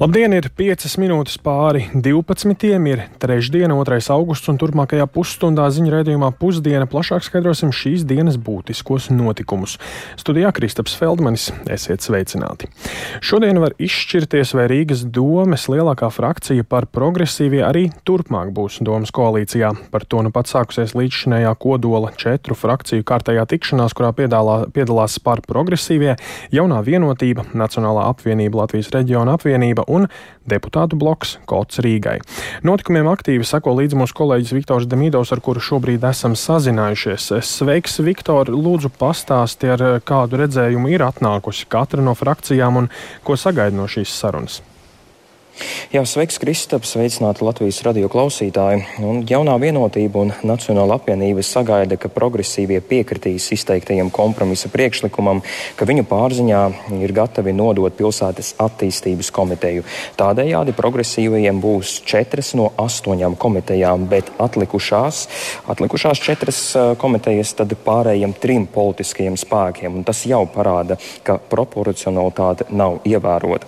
Labdien, 0.00 0.32
ir 0.32 0.46
5 0.56 0.94
minūtes 0.96 1.34
pāri 1.44 1.82
12. 1.92 2.70
ir 2.88 3.02
trešdiena, 3.20 3.74
2. 3.76 3.98
augusts, 4.14 4.48
un 4.48 4.56
turpmākajā 4.56 5.04
pusstundā 5.12 5.66
ziņu 5.68 5.90
raidījumā 5.92 6.30
pusdiena 6.40 6.86
plašāk 6.88 7.26
skaidrosim 7.26 7.68
šīs 7.68 8.06
dienas 8.08 8.38
būtiskos 8.40 9.10
notikumus. 9.12 9.74
Studijā 10.16 10.54
Kristaps 10.56 10.94
Feldmanis, 10.96 11.50
esiet 11.68 12.00
sveicināti. 12.00 12.70
Šodien 13.20 13.60
var 13.60 13.74
izšķirties, 13.76 14.54
vai 14.56 14.64
Rīgas 14.72 15.02
domes 15.04 15.66
lielākā 15.68 16.08
frakcija 16.08 16.64
par 16.64 16.88
progresīvie 16.88 17.60
arī 17.68 17.84
turpmāk 18.08 18.54
būs 18.56 18.80
domas 18.80 19.12
koalīcijā. 19.12 19.74
Par 19.92 20.08
to 20.08 20.24
nu 20.24 20.32
pat 20.32 20.48
sākusies 20.48 20.96
līdzšinējā 20.96 21.52
kodola 21.60 22.14
četru 22.16 22.56
frakciju 22.56 23.04
kārtējā 23.04 23.44
tikšanās, 23.52 23.98
kurā 24.00 24.14
piedalā, 24.16 24.62
piedalās 24.72 25.20
par 25.20 25.44
progresīvie, 25.44 26.16
jaunā 26.56 26.80
vienotība, 26.88 27.50
Nacionālā 27.52 28.08
apvienība, 28.14 28.64
Latvijas 28.64 28.92
reģiona 28.96 29.36
apvienība 29.36 29.89
un 29.90 30.06
deputātu 30.50 30.98
bloks 31.00 31.36
Kots 31.50 31.82
Rīgai. 31.84 32.18
Notikumiem 32.66 33.10
aktīvi 33.10 33.46
sako 33.46 33.76
līdzi 33.80 33.98
mūsu 34.00 34.16
kolēģis 34.20 34.54
Viktors 34.56 34.88
Demidovs, 34.90 35.34
ar 35.34 35.42
kuru 35.44 35.62
šobrīd 35.64 36.06
esam 36.10 36.38
sazinājušies. 36.38 37.30
Sveiks, 37.50 38.00
Viktor! 38.06 38.52
Lūdzu, 38.54 38.92
pastāsti, 39.00 39.70
ar 39.74 39.86
kādu 40.06 40.40
redzējumu 40.44 40.94
ir 40.94 41.06
atnākusi 41.06 41.68
katra 41.70 42.04
no 42.04 42.16
frakcijām 42.18 42.84
un 42.84 42.90
ko 43.26 43.38
sagaida 43.38 43.76
no 43.76 43.90
šīs 43.90 44.14
sarunas. 44.22 44.62
Jā, 45.90 46.04
sveiks, 46.06 46.38
Kristaps, 46.38 46.92
sveicināti 46.94 47.42
Latvijas 47.44 47.80
radio 47.82 48.08
klausītāji. 48.10 48.84
Un 49.04 49.24
jaunā 49.28 49.56
vienotība 49.60 50.20
un 50.22 50.32
Nacionāla 50.46 50.96
apvienība 51.00 51.42
sagaida, 51.44 51.98
ka 52.00 52.10
progresīvie 52.12 52.78
piekritīs 52.86 53.48
izteiktajam 53.56 54.12
kompromisa 54.14 54.70
priekšlikumam, 54.72 55.42
ka 55.76 55.88
viņu 55.88 56.04
pārziņā 56.08 56.60
ir 57.00 57.14
gatavi 57.16 57.54
nodot 57.56 57.96
pilsētas 57.98 58.54
attīstības 58.62 59.32
komiteju. 59.34 59.84
Tādējādi 60.20 60.76
progresīvajiem 60.78 61.60
būs 61.60 61.96
četras 62.08 62.52
no 62.54 62.70
astoņām 62.80 63.36
komitejām, 63.40 64.06
bet 64.10 64.30
atlikušās, 64.40 65.24
atlikušās 65.74 66.22
četras 66.22 66.62
komitejas 67.02 67.56
tad 67.58 67.74
pārējiem 67.84 68.36
trim 68.40 68.68
politiskajiem 68.70 69.36
spēkiem. 69.40 70.00
Un 70.00 70.06
tas 70.06 70.22
jau 70.28 70.44
parāda, 70.54 71.00
ka 71.26 71.40
proporcionalitāte 71.50 72.70
nav 72.70 73.02
ievērota. 73.04 73.66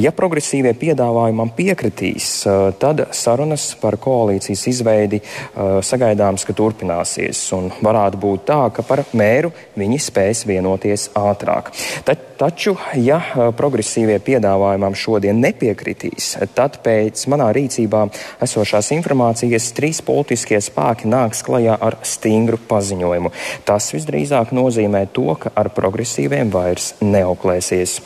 Ja 0.00 0.16
progresīvie 0.16 0.74
piedāvā 0.78 1.27
piedāvājumam 1.28 1.50
piekritīs, 1.54 2.46
tad 2.80 3.08
sarunas 3.12 3.74
par 3.80 3.98
koalīcijas 4.00 4.66
izveidi 4.70 5.20
sagaidāms, 5.56 6.44
ka 6.46 6.54
turpināsies. 6.56 7.52
Un 7.56 7.70
varētu 7.82 8.18
būt 8.18 8.46
tā, 8.48 8.70
ka 8.72 8.82
par 8.82 9.04
mēru 9.12 9.52
viņi 9.76 9.98
spēs 10.00 10.46
vienoties 10.48 11.10
ātrāk. 11.14 11.72
Tad, 12.04 12.24
taču, 12.38 12.76
ja 12.94 13.18
progresīvie 13.58 14.18
piedāvājumam 14.22 14.94
šodien 14.94 15.40
nepiekritīs, 15.42 16.36
tad 16.54 16.78
pēc 16.84 17.26
manā 17.28 17.50
rīcībā 17.52 18.04
esošās 18.44 18.92
informācijas 18.94 19.72
trīs 19.76 20.00
politiskie 20.02 20.60
spēki 20.62 21.10
nāks 21.10 21.42
klajā 21.46 21.76
ar 21.76 21.98
stingru 22.06 22.60
paziņojumu. 22.70 23.32
Tas 23.68 23.90
visdrīzāk 23.94 24.54
nozīmē 24.56 25.04
to, 25.12 25.34
ka 25.38 25.52
ar 25.58 25.72
progresīviem 25.74 26.52
vairs 26.54 26.94
neauklēsies. 27.02 27.98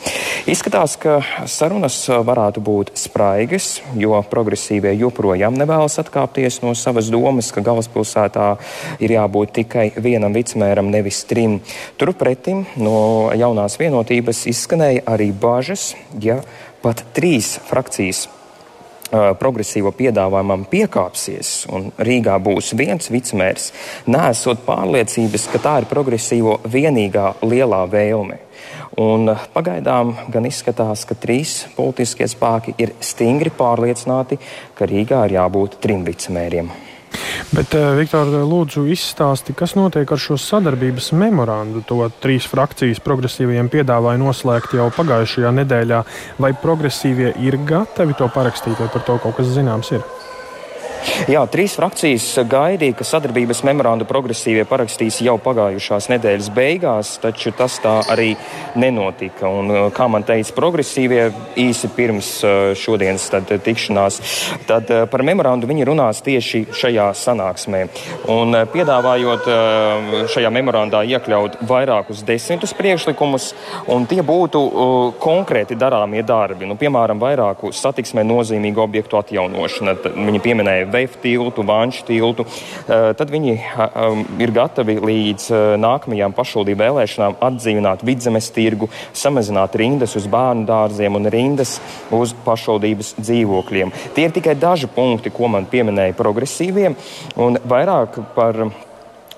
Izskatās, 0.49 0.97
ka 0.97 1.21
sarunas 1.47 2.01
varētu 2.09 2.63
būt 2.63 2.93
spraigas, 3.13 3.77
jo 3.93 4.17
progresīvie 4.25 4.95
joprojām 4.97 5.53
nevēlas 5.53 5.99
atkāpties 6.01 6.63
no 6.63 6.73
savas 6.73 7.11
domas, 7.13 7.51
ka 7.53 7.61
galvaspilsētā 7.61 8.47
ir 9.05 9.13
jābūt 9.13 9.53
tikai 9.61 9.91
vienam 10.01 10.33
vicemēram, 10.33 10.89
nevis 10.89 11.21
trim. 11.29 11.59
Turpretim 12.01 12.65
no 12.81 13.29
jaunās 13.37 13.77
vienotības 13.77 14.47
izskanēja 14.49 15.05
arī 15.13 15.29
bažas, 15.29 15.91
ja 16.19 16.41
pat 16.81 17.05
trīs 17.13 17.59
frakcijas 17.69 18.25
progresīvo 19.13 19.91
piedāvājumam 19.93 20.63
piekāpsies 20.71 21.67
un 21.69 21.91
Rīgā 22.01 22.39
būs 22.41 22.71
viens 22.73 23.11
vicemērs, 23.13 23.69
nesot 24.09 24.63
pārliecības, 24.65 25.45
ka 25.53 25.61
tā 25.61 25.75
ir 25.83 25.89
progresīvo 25.91 26.57
vienīgā 26.65 27.35
lielā 27.45 27.83
vēlme. 27.93 28.39
Un 29.01 29.29
eh, 29.31 29.45
pagaidām 29.53 30.13
gan 30.29 30.45
izskatās, 30.45 31.05
ka 31.09 31.17
trīs 31.17 31.63
politiskie 31.77 32.27
spēki 32.29 32.75
ir 32.77 32.93
stingri 33.01 33.49
pārliecināti, 33.53 34.37
ka 34.77 34.89
Rīgā 34.89 35.25
ir 35.27 35.39
jābūt 35.39 35.79
trim 35.81 36.03
vicemēriem. 36.05 36.69
Bet, 37.53 37.73
eh, 37.77 37.87
Viktor, 37.97 38.29
lūdzu, 38.49 38.85
izstāsti, 38.93 39.55
kas 39.57 39.73
notiek 39.77 40.09
ar 40.11 40.21
šo 40.21 40.37
sadarbības 40.37 41.11
memorandu. 41.17 41.83
To 41.89 42.05
trīs 42.21 42.45
frakcijas 42.49 43.01
progresīvajiem 43.05 43.69
piedāvāja 43.73 44.21
noslēgt 44.21 44.77
jau 44.77 44.89
pagājušajā 44.93 45.53
nedēļā. 45.61 46.03
Vai 46.41 46.53
progresīvie 46.53 47.33
ir 47.41 47.57
gatavi 47.65 48.17
to 48.17 48.29
parakstīt, 48.33 48.77
vai 48.77 48.89
par 48.93 49.05
to 49.05 49.17
kaut 49.25 49.37
kas 49.41 49.53
zināms 49.57 49.93
ir? 49.97 50.05
Jā, 51.27 51.43
trīs 51.51 51.75
frakcijas 51.75 52.25
gaidīja, 52.49 52.95
ka 52.99 53.05
sadarbības 53.07 53.63
memorandu 53.67 54.07
progresīvie 54.07 54.63
parakstīs 54.67 55.19
jau 55.23 55.35
pagājušās 55.41 56.09
nedēļas 56.11 56.49
beigās, 56.55 57.13
taču 57.23 57.51
tas 57.55 57.75
tā 57.83 57.97
arī 58.11 58.33
nenotika. 58.79 59.49
Un, 59.49 59.71
uh, 59.71 59.87
kā 59.95 60.07
man 60.11 60.23
teica 60.27 60.55
progresīvie 60.55 61.25
īsi 61.59 61.89
pirms 61.95 62.29
uh, 62.43 62.71
šodienas 62.79 63.25
tad, 63.33 63.51
tikšanās, 63.65 64.19
tad 64.69 64.91
uh, 64.91 65.03
par 65.11 65.25
memorandu 65.27 65.67
viņi 65.69 65.87
runās 65.89 66.23
tieši 66.25 66.65
šajā 66.71 67.09
sanāksmē. 67.19 67.83
Un, 68.31 68.55
piedāvājot 68.73 69.47
šajā 70.31 70.49
memorandā 70.53 71.03
iekļaut 71.09 71.59
vairākus 71.67 72.23
desmitus 72.27 72.73
priekšlikumus, 72.77 73.49
un 73.91 74.07
tie 74.09 74.21
būtu 74.25 74.61
konkrēti 75.23 75.77
darāmie 75.79 76.23
darbi. 76.27 76.67
Nu, 76.69 76.77
piemēram, 76.79 77.19
vairāku 77.21 77.73
satiksmē 77.75 78.23
nozīmīgu 78.27 78.83
objektu 78.83 79.19
atjaunošana. 79.19 79.95
Viņi 80.13 80.43
pieminēja 80.43 80.89
Veif 80.93 81.17
tiltu, 81.23 81.65
Vanšu 81.65 82.05
tiltu, 82.07 82.45
eh, 82.45 83.11
tad 83.17 83.31
viņi 83.33 83.55
um, 83.57 84.23
ir 84.43 84.53
gatavi 84.53 84.99
līdz 85.01 85.47
eh, 85.49 85.65
nākamajām 85.81 86.35
pašvaldību 86.37 86.83
vēlēšanām 86.83 87.37
atdzīvināt 87.49 88.05
vidzemes 88.05 88.51
tirgu, 88.53 88.89
samazināt 89.17 89.75
rindas 89.79 90.15
uz 90.19 90.29
bērnu 90.29 90.67
dārziem 90.69 91.17
un 91.17 91.29
rindas 91.33 91.79
uz 92.13 92.35
pašvaldības 92.45 93.15
dzīvokļiem. 93.19 93.93
Tie 94.13 94.27
ir 94.27 94.35
tikai 94.35 94.55
daži 94.59 94.89
punkti, 94.93 95.33
ko 95.33 95.49
man 95.51 95.69
pieminēja 95.69 96.17
progresīviem, 96.19 96.97
un 97.41 97.61
vairāk 97.69 98.21
par 98.37 98.65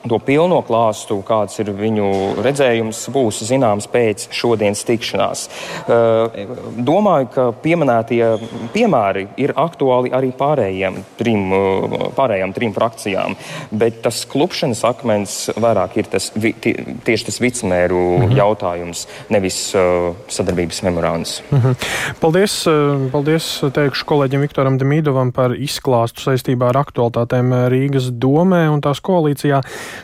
to 0.09 0.19
pilno 0.23 0.61
klāstu, 0.65 1.17
kāds 1.25 1.59
ir 1.61 1.71
viņu 1.75 2.07
redzējums, 2.45 3.01
būs 3.13 3.41
zināms 3.47 3.87
pēc 3.91 4.27
šodienas 4.35 4.83
tikšanās. 4.87 5.45
Eh, 5.85 6.45
domāju, 6.77 7.29
ka 7.33 7.47
pieminētie 7.63 8.21
piemēri 8.73 9.27
ir 9.41 9.55
aktuāli 9.57 10.13
arī 10.15 10.31
pārējiem 10.35 11.01
trim, 11.19 11.47
eh, 11.53 11.97
pārējām 12.17 12.53
trim 12.55 12.73
frakcijām, 12.75 13.35
bet 13.71 14.01
tas 14.03 14.25
klupšanas 14.25 14.83
akmens 14.87 15.37
vairāk 15.55 15.97
ir 15.97 16.09
tas, 16.11 16.31
tieši 16.35 17.25
tas 17.25 17.39
vicemēru 17.39 18.01
mm 18.17 18.25
-hmm. 18.25 18.37
jautājums, 18.37 19.07
nevis 19.29 19.75
uh, 19.75 20.13
sadarbības 20.27 20.81
memorands. 20.83 21.41
Mm 21.51 21.59
-hmm. 21.59 21.75
Paldies, 22.19 22.65
paldies 23.11 23.63
teikšu 23.73 24.05
kolēģim 24.05 24.41
Viktoram 24.41 24.79
Demīdovam 24.79 25.31
par 25.31 25.51
izklāstu 25.51 26.21
saistībā 26.21 26.69
ar 26.69 26.77
aktualitātēm 26.85 27.53
Rīgas 27.69 28.11
domē 28.11 28.69
un 28.69 28.81
tās 28.81 29.01
koalīcijā. 29.01 29.61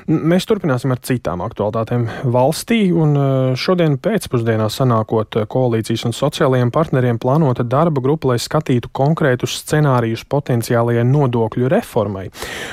Mēs 0.07 0.47
turpināsim 0.49 0.93
ar 0.93 1.01
citām 1.05 1.43
aktualitātēm 1.45 2.07
valstī, 2.33 2.79
un 2.93 3.15
e, 3.17 3.23
šodien 3.59 3.97
pēcpusdienā 4.01 4.67
sanākot 4.71 5.41
koalīcijas 5.51 6.05
un 6.09 6.15
sociālajiem 6.15 6.71
partneriem 6.73 7.19
plānota 7.21 7.65
darba 7.67 8.03
grupa, 8.03 8.31
lai 8.31 8.39
skatītu 8.41 8.91
konkrētus 8.95 9.59
scenārijus 9.61 10.25
potenciālajai 10.31 11.05
nodokļu 11.07 11.71
reformai. 11.71 12.27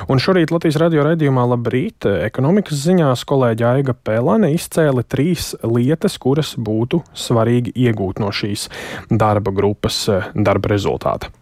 Un 0.08 0.22
šorīt 0.22 0.52
Latvijas 0.54 0.80
radio 0.82 1.06
raidījumā 1.08 1.46
Labrīt 1.54 2.08
ekonomikas 2.28 2.84
ziņās 2.86 3.24
kolēģa 3.28 3.72
Aiga 3.74 3.96
Pēlane 3.96 4.52
izcēla 4.56 5.06
trīs 5.06 5.52
lietas, 5.62 6.18
kuras 6.22 6.54
būtu 6.58 7.02
svarīgi 7.16 7.74
iegūt 7.88 8.22
no 8.22 8.32
šīs 8.34 8.68
darba 9.10 9.54
grupas 9.54 10.04
e, 10.10 10.22
darba 10.34 10.74
rezultāta. 10.74 11.37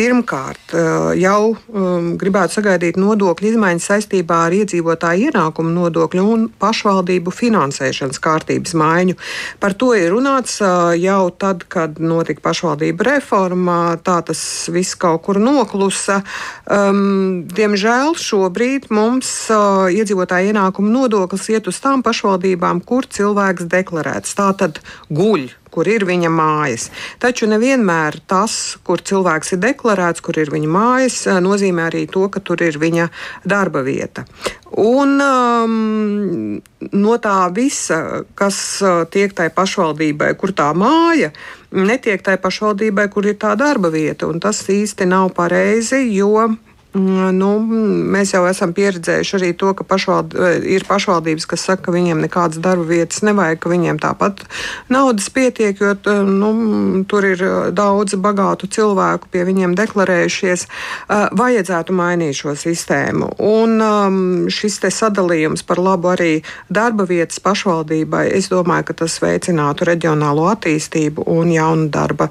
Pirmkārt, 0.00 0.72
eh, 0.72 1.18
jau 1.20 1.50
um, 1.52 2.14
gribētu 2.16 2.54
sagaidīt 2.56 2.96
nodokļu 2.96 3.50
izmaiņas 3.50 3.88
saistībā 3.90 4.38
ar 4.46 4.54
iedzīvotāju 4.56 5.26
ienākumu 5.28 5.74
nodokļu 5.74 6.24
un 6.24 6.46
pašvaldību 6.62 7.34
finansēšanas 7.36 8.22
kārtības 8.24 8.72
maiņu. 8.80 9.18
Par 9.60 9.76
to 9.76 9.90
ir 9.98 10.08
runāts 10.14 10.56
uh, 10.64 10.94
jau 10.96 11.28
tad, 11.36 11.66
kad 11.68 12.00
notika 12.00 12.40
pašvaldība 12.48 13.10
reforma. 13.10 13.76
Tā 14.00 14.22
tas 14.24 14.40
viss 14.72 14.96
kaut 14.96 15.26
kur 15.28 15.36
noklusa. 15.36 16.22
Um, 16.64 17.44
diemžēl 17.52 18.16
šobrīd 18.16 18.88
mums 18.88 19.28
uh, 19.52 19.92
iedzīvotāju 19.92 20.54
ienākumu 20.54 20.96
nodoklis 20.96 21.52
iet 21.52 21.68
uz 21.68 21.84
tām 21.84 22.00
pašvaldībām, 22.06 22.80
kur 22.88 23.04
cilvēks 23.04 23.68
deklarēts. 23.68 24.32
Tā 24.40 24.54
tad 24.64 24.80
guļ 25.12 25.50
kur 25.70 25.88
ir 25.88 26.04
viņa 26.08 26.30
mājas. 26.32 26.88
Taču 27.22 27.48
nevienmēr 27.50 28.20
tas, 28.30 28.76
kur 28.86 29.02
cilvēks 29.02 29.54
ir 29.54 29.62
deklarēts, 29.64 30.22
kur 30.24 30.38
ir 30.40 30.52
viņa 30.52 30.70
mājas, 30.70 31.20
eh, 31.26 31.40
nozīmē 31.42 31.88
arī 31.90 32.06
to, 32.10 32.26
ka 32.28 32.40
tur 32.40 32.62
ir 32.62 32.78
viņa 32.80 33.08
darba 33.44 33.84
vieta. 33.86 34.26
Un 34.80 35.18
um, 35.18 36.62
no 36.92 37.16
tā 37.18 37.38
visa, 37.54 38.22
kas 38.38 38.56
uh, 38.86 39.02
tiek 39.10 39.34
tai 39.34 39.48
pašvaldībai, 39.50 40.30
kur 40.38 40.54
tā 40.54 40.68
māja, 40.78 41.32
netiek 41.74 42.22
tai 42.22 42.36
pašvaldībai, 42.38 43.08
kur 43.10 43.26
ir 43.26 43.34
tā 43.34 43.56
darba 43.58 43.90
vieta. 43.90 44.30
Un 44.30 44.38
tas 44.38 44.62
īsti 44.70 45.10
nav 45.10 45.32
pareizi, 45.34 46.04
jo 46.14 46.46
Mm, 46.46 46.69
nu, 46.94 47.48
mēs 48.10 48.32
jau 48.34 48.42
esam 48.50 48.72
pieredzējuši 48.74 49.36
arī 49.38 49.50
to, 49.58 49.70
ka 49.78 49.84
pašvald, 49.86 50.34
eh, 50.34 50.58
ir 50.74 50.84
pašvaldības, 50.88 51.46
kas 51.46 51.62
saka, 51.68 51.84
ka 51.86 51.92
viņiem 51.94 52.18
nekādas 52.26 52.58
darba 52.58 52.84
vietas 52.84 53.22
nevajag, 53.22 53.60
ka 53.60 53.70
viņiem 53.70 54.00
tāpat 54.02 54.42
naudas 54.88 55.28
pietiek, 55.30 55.78
jo 55.78 55.94
nu, 56.26 57.04
tur 57.04 57.24
ir 57.24 57.42
eh, 57.42 57.70
daudz 57.70 58.14
bagātu 58.14 58.66
cilvēku 58.66 59.30
pie 59.30 59.44
viņiem 59.46 59.76
deklarējušies. 59.78 60.66
Eh, 60.66 61.28
vajadzētu 61.30 61.94
mainīt 61.94 62.34
šo 62.34 62.56
sistēmu. 62.58 63.36
Un 63.38 63.80
um, 63.80 64.48
šis 64.50 64.80
sadalījums 64.80 65.62
par 65.62 65.78
labu 65.78 66.10
arī 66.10 66.42
darba 66.68 67.06
vietas 67.06 67.38
pašvaldībai, 67.38 68.32
es 68.34 68.48
domāju, 68.50 68.90
ka 68.90 68.94
tas 69.04 69.20
veicinātu 69.22 69.86
reģionālo 69.86 70.48
attīstību 70.50 71.26
un 71.26 71.52
jaunu 71.52 71.88
darba 71.88 72.28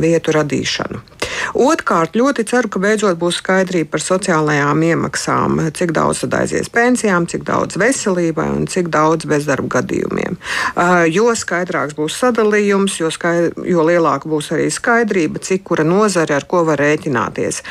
vietu 0.00 0.32
radīšanu. 0.32 1.21
Otrkārt, 1.54 2.16
ļoti 2.18 2.44
ceru, 2.48 2.70
ka 2.72 2.80
beidzot 2.82 3.18
būs 3.20 3.40
skaidrība 3.42 3.94
par 3.94 4.04
sociālajām 4.04 4.82
iemaksām, 4.86 5.60
cik 5.76 5.92
daudz 5.96 6.22
tad 6.24 6.36
aizies 6.42 6.70
pensijām, 6.72 7.26
cik 7.30 7.44
daudz 7.48 7.78
veselībai 7.80 8.48
un 8.52 8.66
cik 8.70 8.90
daudz 8.92 9.26
bezdarba 9.28 9.78
gadījumiem. 9.78 10.38
Jo 11.12 11.32
skaidrāks 11.38 11.96
būs 11.98 12.16
sadalījums, 12.22 12.98
jo, 13.00 13.10
skaidr, 13.12 13.56
jo 13.68 13.84
lielāka 13.86 14.30
būs 14.30 14.52
arī 14.56 14.68
skaidrība, 14.72 15.42
cik 15.42 15.64
kura 15.70 15.86
nozare 15.86 16.36
ar 16.36 16.46
ko 16.48 16.64
var 16.68 16.80
rēķināties. 16.82 17.62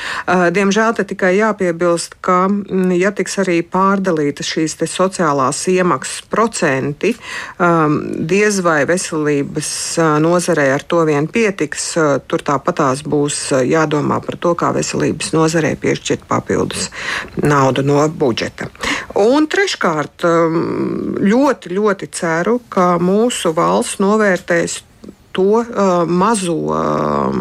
Diemžēl 0.55 0.95
te 0.97 1.07
tikai 1.07 1.33
jāpiebilst, 1.39 2.17
ka 2.25 2.45
mm, 2.49 2.93
ja 2.99 3.13
tiks 3.15 3.39
arī 3.43 3.61
pārdalītas 3.65 4.49
šīs 4.51 4.77
sociālās 4.91 5.59
iemaksas 5.71 6.25
procenti, 6.31 7.13
diez 8.31 8.61
vai 8.65 8.81
veselības 8.89 9.71
nozarei 10.23 10.71
ar 10.73 10.83
to 10.83 11.03
vien 11.07 11.27
pietiks, 11.31 11.91
tur 12.27 12.43
tāpatās 12.45 13.03
būs 13.07 13.41
jādomā 13.65 14.19
par 14.25 14.37
to, 14.41 14.53
kā 14.57 14.71
veselības 14.75 15.31
nozarei 15.35 15.75
piešķirt 15.79 16.27
papildus 16.29 16.89
naudu 17.41 17.85
no 17.85 18.03
budžeta. 18.09 18.69
Un 19.21 19.47
treškārt, 19.51 20.25
um, 20.27 21.17
ļoti, 21.21 21.73
ļoti 21.77 22.11
ceru, 22.15 22.59
ka 22.71 22.95
mūsu 23.01 23.53
valsts 23.57 24.01
novērtēs 24.03 24.81
to 25.31 25.63
uh, 25.63 25.65
mazo, 26.07 26.53
uh, 26.53 27.33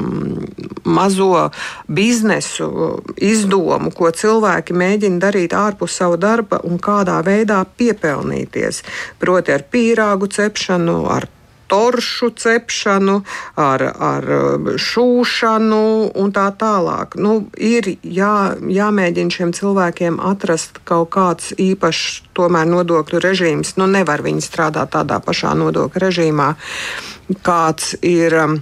mazo 0.85 1.51
biznesu 1.89 3.03
izdomu, 3.17 3.91
ko 3.91 4.11
cilvēki 4.15 4.77
mēģina 4.77 5.19
darīt 5.27 5.55
ārpus 5.57 5.99
sava 5.99 6.19
darba 6.21 6.61
un 6.67 6.79
kādā 6.79 7.19
veidā 7.27 7.63
piepelnīties. 7.65 8.83
Proti, 9.19 9.55
ar 9.55 9.67
pīrāgu 9.73 10.31
cepšanu, 10.31 11.03
ar 11.11 11.27
toršu 11.71 12.31
cepšanu, 12.37 13.21
ar, 13.61 13.85
ar 13.95 14.27
um, 14.37 14.73
šūšanu 14.75 15.83
un 16.21 16.35
tā 16.35 16.49
tālāk. 16.61 17.17
Nu, 17.21 17.37
ir 17.57 17.93
jā, 18.03 18.57
jāmēģina 18.59 19.37
šiem 19.37 19.55
cilvēkiem 19.57 20.19
atrast 20.33 20.83
kaut 20.89 21.13
kāds 21.15 21.55
īpašs 21.59 22.27
nodokļu 22.41 23.21
režīms. 23.23 23.77
Nu, 23.77 23.87
nevar 23.87 24.25
viņi 24.25 24.43
strādāt 24.45 24.95
tādā 24.97 25.21
pašā 25.23 25.55
nodokļu 25.59 26.05
režīmā, 26.09 26.53
kāds 27.47 27.95
ir. 28.03 28.39
Um, 28.45 28.61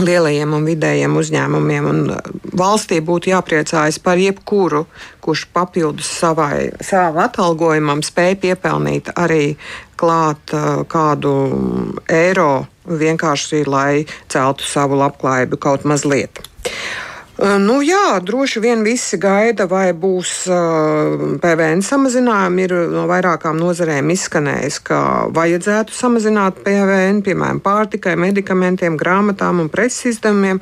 lielajiem 0.00 0.54
un 0.56 0.66
vidējiem 0.66 1.16
uzņēmumiem. 1.20 1.88
Un 1.88 2.02
uh, 2.14 2.20
valstī 2.58 3.00
būtu 3.04 3.32
jāpriecājas 3.32 4.00
par 4.02 4.20
jebkuru, 4.20 4.86
kurš 5.24 5.46
papildus 5.52 6.10
savai, 6.20 6.70
savam 6.84 7.22
atalgojumam 7.26 8.04
spēj 8.06 8.38
piepelnīt 8.44 9.12
arī 9.16 9.56
klāt 10.00 10.54
uh, 10.56 10.84
kādu 10.88 11.34
eiro 12.10 12.66
vienkārši, 12.88 13.64
lai 13.68 14.04
celtu 14.32 14.66
savu 14.66 14.98
labklājību 14.98 15.60
kaut 15.62 15.84
mazliet. 15.88 16.42
Nu, 17.42 17.80
jā, 17.82 18.20
droši 18.22 18.60
vien 18.62 18.84
visi 18.86 19.18
gaida, 19.18 19.64
vai 19.66 19.88
būs 19.98 20.32
uh, 20.46 21.22
PVN 21.42 21.80
samazinājumi. 21.82 22.66
Ir 22.68 22.74
no 22.92 23.08
vairākām 23.10 23.56
nozarēm 23.58 24.12
izskanējis, 24.14 24.76
ka 24.86 24.98
vajadzētu 25.34 25.96
samazināt 25.96 26.60
PVN, 26.62 27.18
piemēram, 27.26 27.58
pārtikai, 27.64 28.14
medikamentiem, 28.20 28.94
grāmatām 29.00 29.64
un 29.64 29.72
preces 29.72 30.12
izdevumiem. 30.12 30.60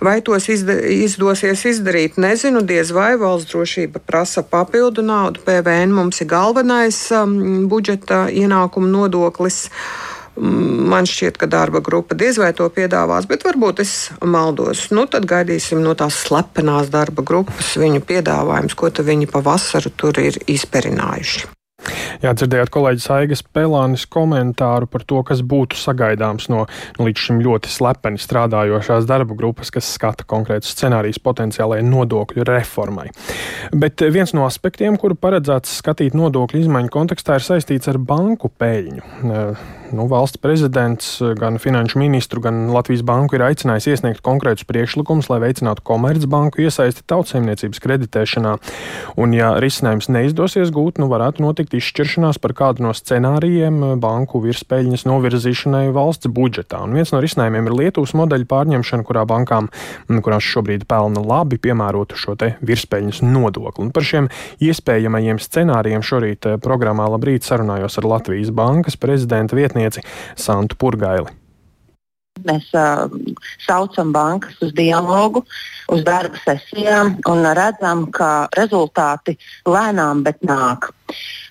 Vai 0.00 0.20
tos 0.24 0.48
izda 0.52 0.78
izdosies 0.94 1.66
izdarīt, 1.68 2.16
nezinu. 2.16 2.64
Diez 2.64 2.94
vai 2.96 3.12
valsts 3.20 3.52
drošība 3.52 4.00
prasa 4.00 4.40
papildu 4.40 5.04
naudu. 5.04 5.44
PVN 5.44 5.92
mums 5.92 6.24
ir 6.24 6.30
galvenais 6.32 7.02
um, 7.12 7.68
budžeta 7.68 8.24
ienākuma 8.32 8.88
nodoklis. 8.88 9.66
Uh, 9.68 10.11
Man 10.36 11.04
šķiet, 11.08 11.36
ka 11.36 11.46
darba 11.50 11.82
grupa 11.84 12.16
diez 12.16 12.38
vai 12.40 12.52
to 12.56 12.64
piedāvās, 12.72 13.26
bet 13.28 13.44
varbūt 13.44 13.82
es 13.84 13.94
maldos. 14.24 14.86
Nu, 14.94 15.04
tad 15.10 15.26
gaidīsim 15.28 15.82
no 15.84 15.92
tās 15.98 16.22
slepenās 16.24 16.88
darba 16.92 17.24
grupas 17.26 17.74
viņu 17.80 18.00
piedāvājumus, 18.08 18.76
ko 18.76 18.88
viņi 19.02 19.28
pavasaru 19.32 19.92
tur 19.96 20.22
ir 20.22 20.40
izperinājuši. 20.48 21.50
Jā, 22.22 22.30
dzirdējāt 22.38 22.70
kolēģis 22.70 23.08
Aigas 23.10 23.42
Pelānis 23.42 24.04
komentāru 24.06 24.86
par 24.90 25.02
to, 25.08 25.18
kas 25.26 25.42
būtu 25.42 25.78
sagaidāms 25.78 26.46
no, 26.52 26.64
no 26.98 27.08
līdz 27.08 27.24
šim 27.26 27.42
ļoti 27.42 27.72
slepeni 27.72 28.22
strādājošās 28.22 29.08
darba 29.10 29.34
grupas, 29.38 29.72
kas 29.74 29.90
skata 29.96 30.26
konkrētus 30.30 30.76
scenārijus 30.76 31.18
potenciālajai 31.24 31.82
nodokļu 31.88 32.46
reformai. 32.46 33.08
Bet 33.74 34.06
viens 34.14 34.34
no 34.38 34.46
aspektiem, 34.46 34.96
kuru 35.02 35.18
paredzēts 35.18 35.80
skatīt 35.82 36.16
nodokļu 36.18 36.62
izmaiņu 36.62 36.94
kontekstā, 36.94 37.40
ir 37.40 37.48
saistīts 37.50 37.90
ar 37.90 37.98
banku 37.98 38.52
peļņu 38.62 39.81
nu, 39.96 40.06
valsts 40.10 40.40
prezidents, 40.42 41.14
gan 41.38 41.58
finanšu 41.62 42.00
ministru, 42.00 42.40
gan 42.44 42.64
Latvijas 42.72 43.04
banku 43.06 43.36
ir 43.36 43.44
aicinājis 43.46 43.90
iesniegt 43.92 44.22
konkrētus 44.24 44.66
priekšlikumus, 44.68 45.28
lai 45.30 45.40
veicinātu 45.44 45.84
komercbanku 45.86 46.64
iesaisti 46.64 47.04
tautsēmniecības 47.10 47.82
kreditēšanā. 47.84 48.54
Un, 49.20 49.36
ja 49.36 49.52
risinājums 49.62 50.10
neizdosies 50.12 50.72
gūt, 50.74 51.00
nu, 51.02 51.08
varētu 51.12 51.44
notikt 51.44 51.76
izšķiršanās 51.78 52.40
par 52.42 52.56
kādu 52.58 52.86
no 52.86 52.94
scenārijiem 52.96 54.00
banku 54.02 54.40
virspēļņas 54.42 55.06
novirzīšanai 55.08 55.84
valsts 55.94 56.30
budžetā. 56.32 56.80
Un 56.86 56.96
viens 56.96 57.12
no 57.14 57.20
risinājumiem 57.22 57.68
ir 57.68 57.78
Lietuvas 57.82 58.16
modeļa 58.18 58.48
pārņemšana, 58.50 59.06
kurā 59.06 59.26
bankām, 59.28 59.68
kurās 60.08 60.46
šobrīd 60.48 60.88
pelna 60.90 61.22
labi, 61.22 61.60
piemērotu 61.62 62.18
šo 62.18 62.36
virspēļņas 62.40 63.20
nodokli. 63.26 63.84
Un 63.84 63.92
par 63.94 64.06
šiem 64.06 64.28
iespējamajiem 64.64 65.38
scenārijiem 65.42 66.02
šorīt 66.06 66.48
eh, 66.48 66.58
programmā 66.62 67.06
Labrīt 67.12 67.46
sarunājos 67.46 67.98
ar 68.00 68.08
Latvijas 68.08 68.50
bankas 68.56 68.96
prezidenta 69.00 69.56
vietnieku 69.58 69.81
pētnieci 69.82 70.04
Santu 70.36 70.78
Purgaili. 70.78 71.38
Mēs 72.42 72.70
uh, 72.72 73.12
saucam 73.60 74.10
bankas 74.10 74.56
uz 74.64 74.72
dialogu, 74.72 75.44
uz 75.92 76.00
darba 76.02 76.38
sesijām 76.42 77.18
un 77.28 77.44
redzam, 77.54 78.06
ka 78.10 78.48
rezultāti 78.56 79.36
lēnām, 79.68 80.24
bet 80.24 80.40
nāk. 80.40 80.88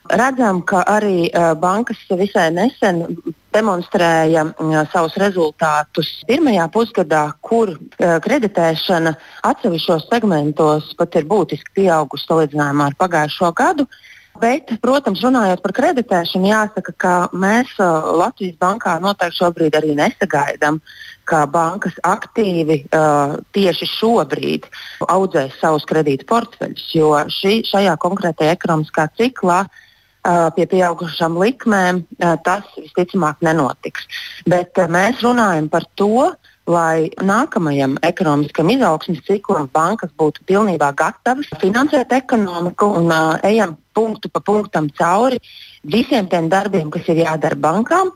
Redzam, 0.10 0.64
ka 0.66 0.82
arī 0.90 1.30
uh, 1.30 1.54
bankas 1.54 2.02
visai 2.10 2.50
nesen 2.52 3.06
demonstrēja 3.54 4.48
uh, 4.50 4.82
savus 4.92 5.16
rezultātus 5.22 6.10
pirmajā 6.28 6.66
pusgadā, 6.74 7.28
kur 7.46 7.76
uh, 7.78 8.18
kreditēšana 8.26 9.14
atsevišķos 9.48 10.10
segmentos 10.10 10.96
pat 10.98 11.16
ir 11.22 11.30
būtiski 11.30 11.78
pieaugusi 11.78 12.26
salīdzinājumā 12.26 12.90
ar 12.90 12.98
pagājušo 13.06 13.54
gadu. 13.54 13.86
Uh, 13.86 14.11
Bet, 14.40 14.72
protams, 14.80 15.22
runājot 15.26 15.60
par 15.62 15.74
kreditēšanu, 15.76 16.48
jāsaka, 16.48 16.94
ka 16.96 17.14
mēs 17.36 17.74
uh, 17.82 18.14
Latvijas 18.16 18.56
bankā 18.62 18.96
noteikti 19.04 19.42
šobrīd 19.42 19.76
arī 19.76 19.96
nesagaidām, 20.00 20.80
ka 21.28 21.44
bankas 21.52 21.98
aktīvi 22.08 22.82
uh, 22.88 23.36
tieši 23.56 23.90
šobrīd 23.92 24.70
audzēs 25.12 25.60
savus 25.60 25.86
kredītu 25.90 26.28
portfeļus, 26.32 26.88
jo 26.96 27.12
šī, 27.42 27.62
šajā 27.68 27.98
konkrētajā 28.02 28.56
ekonomiskā 28.56 29.10
ciklā 29.20 29.66
uh, 29.68 30.48
pie 30.56 30.66
pieaugušām 30.72 31.36
likmēm 31.42 32.02
uh, 32.06 32.38
tas 32.46 32.66
visticamāk 32.80 33.44
nenotiks. 33.46 34.08
Bet 34.48 34.80
uh, 34.80 34.88
mēs 34.92 35.22
runājam 35.28 35.68
par 35.72 35.86
to, 36.00 36.32
lai 36.72 37.10
nākamajam 37.20 37.98
ekonomiskam 38.08 38.72
izaugsmes 38.74 39.24
ciklam 39.28 39.70
bankas 39.74 40.14
būtu 40.18 40.46
pilnībā 40.50 40.92
gatavas 40.98 41.52
finansēt 41.62 42.16
ekonomiku 42.16 42.90
un 43.02 43.12
uh, 43.12 43.36
ejam 43.48 43.78
punktu 43.94 44.32
pa 44.32 44.40
punktam 44.40 44.88
cauri 44.96 45.42
visiem 45.84 46.30
tiem 46.32 46.48
darbiem, 46.50 46.92
kas 46.92 47.10
ir 47.12 47.26
jādara 47.26 47.60
bankām. 47.60 48.14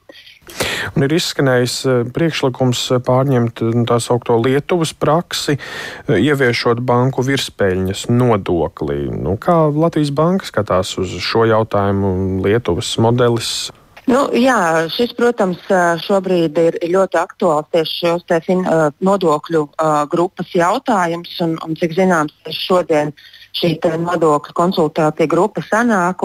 Un 0.95 1.05
ir 1.07 1.15
izskanējis 1.17 1.75
priekšlikums 2.13 2.83
pārņemt 3.07 3.63
tā 3.89 3.97
saucamo 4.03 4.43
Lietuvas 4.45 4.93
praksi, 4.93 5.57
ieviešot 6.07 6.83
banku 6.85 7.25
virspēļņas 7.25 8.05
nodokli. 8.13 9.07
Nu, 9.09 9.39
kā 9.41 9.57
Latvijas 9.73 10.13
banka 10.15 10.47
skatās 10.47 10.93
uz 11.01 11.17
šo 11.25 11.47
jautājumu, 11.49 12.43
Lietuvas 12.45 12.93
modelis? 13.01 13.55
Nu, 14.05 14.19
jā, 14.37 14.85
šis, 14.93 15.15
protams, 15.17 15.61
šobrīd 16.05 16.59
ir 16.61 16.75
ļoti 16.93 17.17
aktuāls 17.17 17.71
tieši 17.73 17.95
šos 18.03 18.25
te 18.29 18.37
fin, 18.45 18.61
nodokļu 19.01 19.63
grupas 20.11 20.51
jautājums. 20.53 21.31
Un, 21.41 21.55
un, 21.65 21.73
cik 21.79 21.95
zināms, 21.97 22.35
šodien 22.53 23.13
šī 23.57 23.71
nodokļu 24.03 24.53
konsultācija 24.57 25.31
grupa 25.31 25.63
sanāk. 25.65 26.21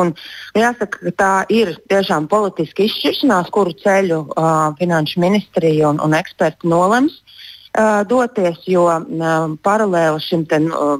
Jāsaka, 0.58 1.00
ka 1.06 1.12
tā 1.22 1.32
ir 1.48 1.72
tiešām 1.88 2.28
politiska 2.28 2.84
izšķiršanās, 2.84 3.48
kuru 3.54 3.72
ceļu 3.80 4.24
uh, 4.26 4.74
finanšu 4.80 5.22
ministrija 5.22 5.94
un, 5.94 6.02
un 6.04 6.16
eksperti 6.18 6.68
nolems 6.68 7.16
uh, 7.20 8.02
doties, 8.10 8.60
jo 8.68 8.88
uh, 8.90 9.56
paralēli 9.64 10.26
šim 10.26 10.44
te, 10.50 10.60
uh, 10.68 10.98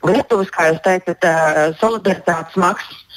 Lietuvas, 0.00 0.48
kā 0.48 0.70
jūs 0.70 0.80
teicat, 0.80 1.26
uh, 1.28 1.62
solidaritātes 1.76 2.56
maksas 2.58 3.09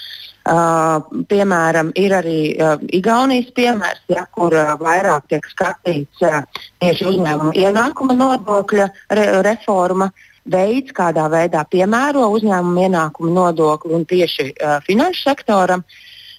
Uh, 0.43 0.99
piemēram, 1.31 1.93
ir 1.95 2.11
arī 2.17 2.39
uh, 2.59 2.73
Igaunijas 2.91 3.53
piemērs, 3.55 4.01
ja, 4.11 4.25
kur 4.35 4.51
uh, 4.51 4.73
vairāk 4.75 5.29
tiek 5.31 5.45
skatīts 5.47 6.19
uh, 6.27 6.41
tieši 6.83 7.05
uzņēmuma 7.13 7.53
ienākuma 7.55 8.17
nodokļa 8.19 8.89
re 9.15 9.23
reforma, 9.47 10.09
veids, 10.43 10.91
kādā 10.91 11.29
veidā 11.31 11.63
piemēro 11.71 12.25
uzņēmuma 12.35 12.83
ienākuma 12.89 13.31
nodokli 13.37 13.95
un 13.95 14.03
tieši 14.09 14.49
uh, 14.51 14.81
finanšu 14.83 15.29
sektoram. 15.29 15.85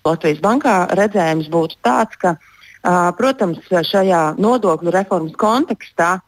Latvijas 0.04 0.44
bankā 0.44 0.76
redzējums 1.00 1.48
būtu 1.48 1.80
tāds, 1.80 2.20
ka, 2.20 2.34
uh, 2.36 3.08
protams, 3.16 3.64
šajā 3.72 4.34
nodokļu 4.36 4.92
reformas 4.92 5.32
kontekstā 5.40 6.18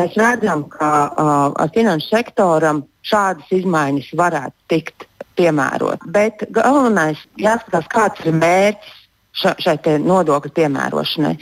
mēs 0.00 0.16
redzam, 0.16 0.64
ka 0.72 0.90
uh, 1.12 1.68
finanšu 1.76 2.08
sektoram 2.08 2.86
šādas 3.04 3.52
izmaiņas 3.60 4.14
varētu 4.16 4.72
tikt 4.72 5.04
piemērot. 5.38 6.04
Bet 6.14 6.44
galvenais 6.54 7.20
jāskatās, 7.40 7.88
kāds 7.92 8.26
ir 8.26 8.36
mērķis 8.36 8.96
šai 9.38 9.98
nodokļu 10.02 10.52
piemērošanai. 10.56 11.34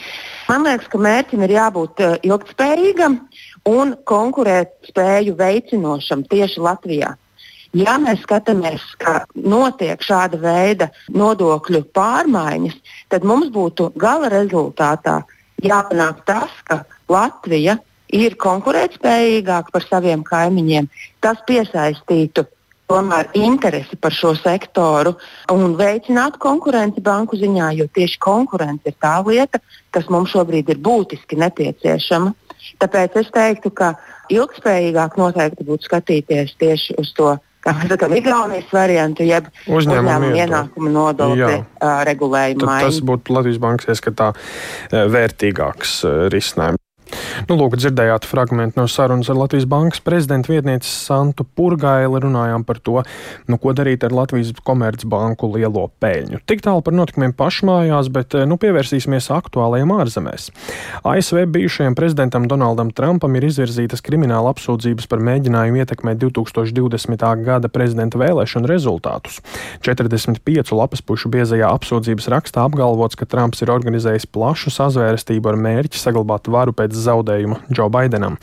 Man 0.51 0.67
liekas, 0.67 0.89
ka 0.93 1.01
mērķim 1.01 1.45
ir 1.47 1.55
jābūt 1.57 2.03
uh, 2.05 2.17
ilgspējīgam 2.27 3.21
un 3.71 3.95
konkurētspēju 4.09 5.37
veicinošam 5.39 6.27
tieši 6.31 6.61
Latvijā. 6.61 7.15
Ja 7.77 7.97
mēs 8.01 8.23
skatāmies, 8.25 8.85
ka 9.01 9.27
notiek 9.35 10.01
šāda 10.05 10.39
veida 10.41 10.89
nodokļu 11.13 11.83
pārmaiņas, 11.97 12.77
tad 13.13 13.27
mums 13.27 13.51
būtu 13.53 13.91
gala 14.01 14.31
rezultātā 14.33 15.19
jāpanāk 15.65 16.23
tas, 16.29 16.53
ka 16.65 16.85
Latvija 17.09 17.77
ir 18.15 18.37
konkurētspējīgāka 18.41 19.75
par 19.75 19.85
saviem 19.85 20.23
kaimiņiem. 20.25 20.89
Tas 21.21 21.43
piesaistītu 21.49 22.47
tomēr 22.91 23.31
interesi 23.39 23.99
par 24.01 24.15
šo 24.15 24.33
sektoru 24.39 25.17
un 25.53 25.75
veicinātu 25.79 26.41
konkurenci 26.43 27.03
banku 27.05 27.39
ziņā, 27.39 27.73
jo 27.81 27.89
tieši 27.93 28.21
konkurence 28.23 28.91
ir 28.91 28.97
tā 29.03 29.19
lieta, 29.27 29.61
kas 29.95 30.09
mums 30.13 30.35
šobrīd 30.35 30.71
ir 30.71 30.83
būtiski 30.83 31.39
nepieciešama. 31.43 32.33
Tāpēc 32.83 33.19
es 33.21 33.29
teiktu, 33.35 33.71
ka 33.71 33.95
ilgspējīgāk 34.33 35.19
noteikti 35.21 35.67
būtu 35.67 35.87
skatīties 35.87 36.57
tieši 36.61 36.97
uz 37.01 37.13
to 37.17 37.37
sakām, 37.67 38.15
Igaunijas 38.15 38.71
variantu, 38.75 39.27
jeb 39.27 39.51
uzņēmumu 39.67 40.33
ienākumu 40.39 40.93
nodokļu 40.95 41.51
uh, 41.51 42.01
regulējumu. 42.07 42.67
Tas 42.67 43.03
būtu 43.03 43.35
Latvijas 43.35 43.63
bankas 43.63 43.95
ieskatā 43.97 44.33
vērtīgāks 44.93 46.01
uh, 46.07 46.27
risinājums. 46.33 46.86
Nu, 47.47 47.57
lūk, 47.59 47.77
dzirdējāt 47.79 48.27
fragment 48.27 48.79
no 48.79 48.87
sarunas 48.91 49.29
ar 49.31 49.39
Latvijas 49.39 49.67
Bankas 49.71 50.03
prezidenta 50.03 50.51
vietnieci 50.51 50.89
Santu 50.91 51.45
Purgaili. 51.47 52.19
Runājām 52.23 52.65
par 52.67 52.81
to, 52.83 53.03
nu, 53.47 53.59
ko 53.63 53.75
darīt 53.77 54.05
ar 54.07 54.15
Latvijas 54.17 54.53
Komercbanku 54.67 55.51
lielo 55.55 55.87
peļņu. 56.03 56.41
Tik 56.49 56.65
tālu 56.65 56.83
par 56.87 56.97
notikumiem 56.97 57.35
pašmājās, 57.37 58.11
bet 58.15 58.35
nu, 58.49 58.59
pievērsīsimies 58.61 59.29
aktuālajiem 59.37 59.93
ārzemēs. 59.95 60.49
ASV 61.07 61.45
bijušajam 61.55 61.97
prezidentam 61.99 62.49
Donaldam 62.51 62.91
Trumpam 62.97 63.37
ir 63.39 63.47
izvirzītas 63.51 64.03
krimināla 64.07 64.51
apsūdzības 64.55 65.07
par 65.11 65.23
mēģinājumu 65.29 65.83
ietekmēt 65.85 66.21
2020. 66.25 67.27
gada 67.47 67.71
prezidenta 67.73 68.21
vēlēšanu 68.21 68.71
rezultātus. 68.71 69.39
45 69.87 70.75
lapas 70.77 71.05
pušu 71.05 71.31
biezajā 71.33 71.71
apsūdzības 71.77 72.31
rakstā 72.33 72.67
apgalvots, 72.67 73.19
ka 73.19 73.29
Trumps 73.29 73.63
ir 73.63 73.73
organizējis 73.75 74.29
plašu 74.33 74.73
sazvērestību 74.75 75.53
ar 75.53 75.61
mērķi 75.61 76.01
saglabāt 76.01 76.51
varu 76.51 76.75
pēc 76.77 76.96
zaudējumu 77.05 77.61
Džo 77.71 77.89
Baidenam. 77.93 78.39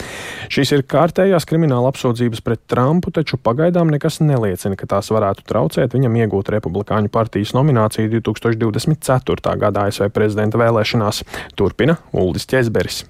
Šīs 0.54 0.74
ir 0.76 0.86
kārtējās 0.90 1.48
krimināla 1.50 1.92
apsūdzības 1.94 2.44
pret 2.46 2.64
Trumpu, 2.72 3.14
taču 3.16 3.40
pagaidām 3.42 3.92
nekas 3.94 4.22
neliecina, 4.24 4.78
ka 4.80 4.90
tās 4.96 5.12
varētu 5.14 5.48
traucēt 5.50 5.96
viņam 5.98 6.20
iegūt 6.24 6.52
Republikāņu 6.58 7.14
partijas 7.14 7.56
nomināciju 7.58 8.20
2024. 8.20 9.58
gada 9.66 9.88
ASV 9.90 10.12
prezidenta 10.14 10.62
vēlēšanās. 10.62 11.24
Turpina 11.60 12.00
Uldis 12.12 12.50
Česberis. 12.50 13.04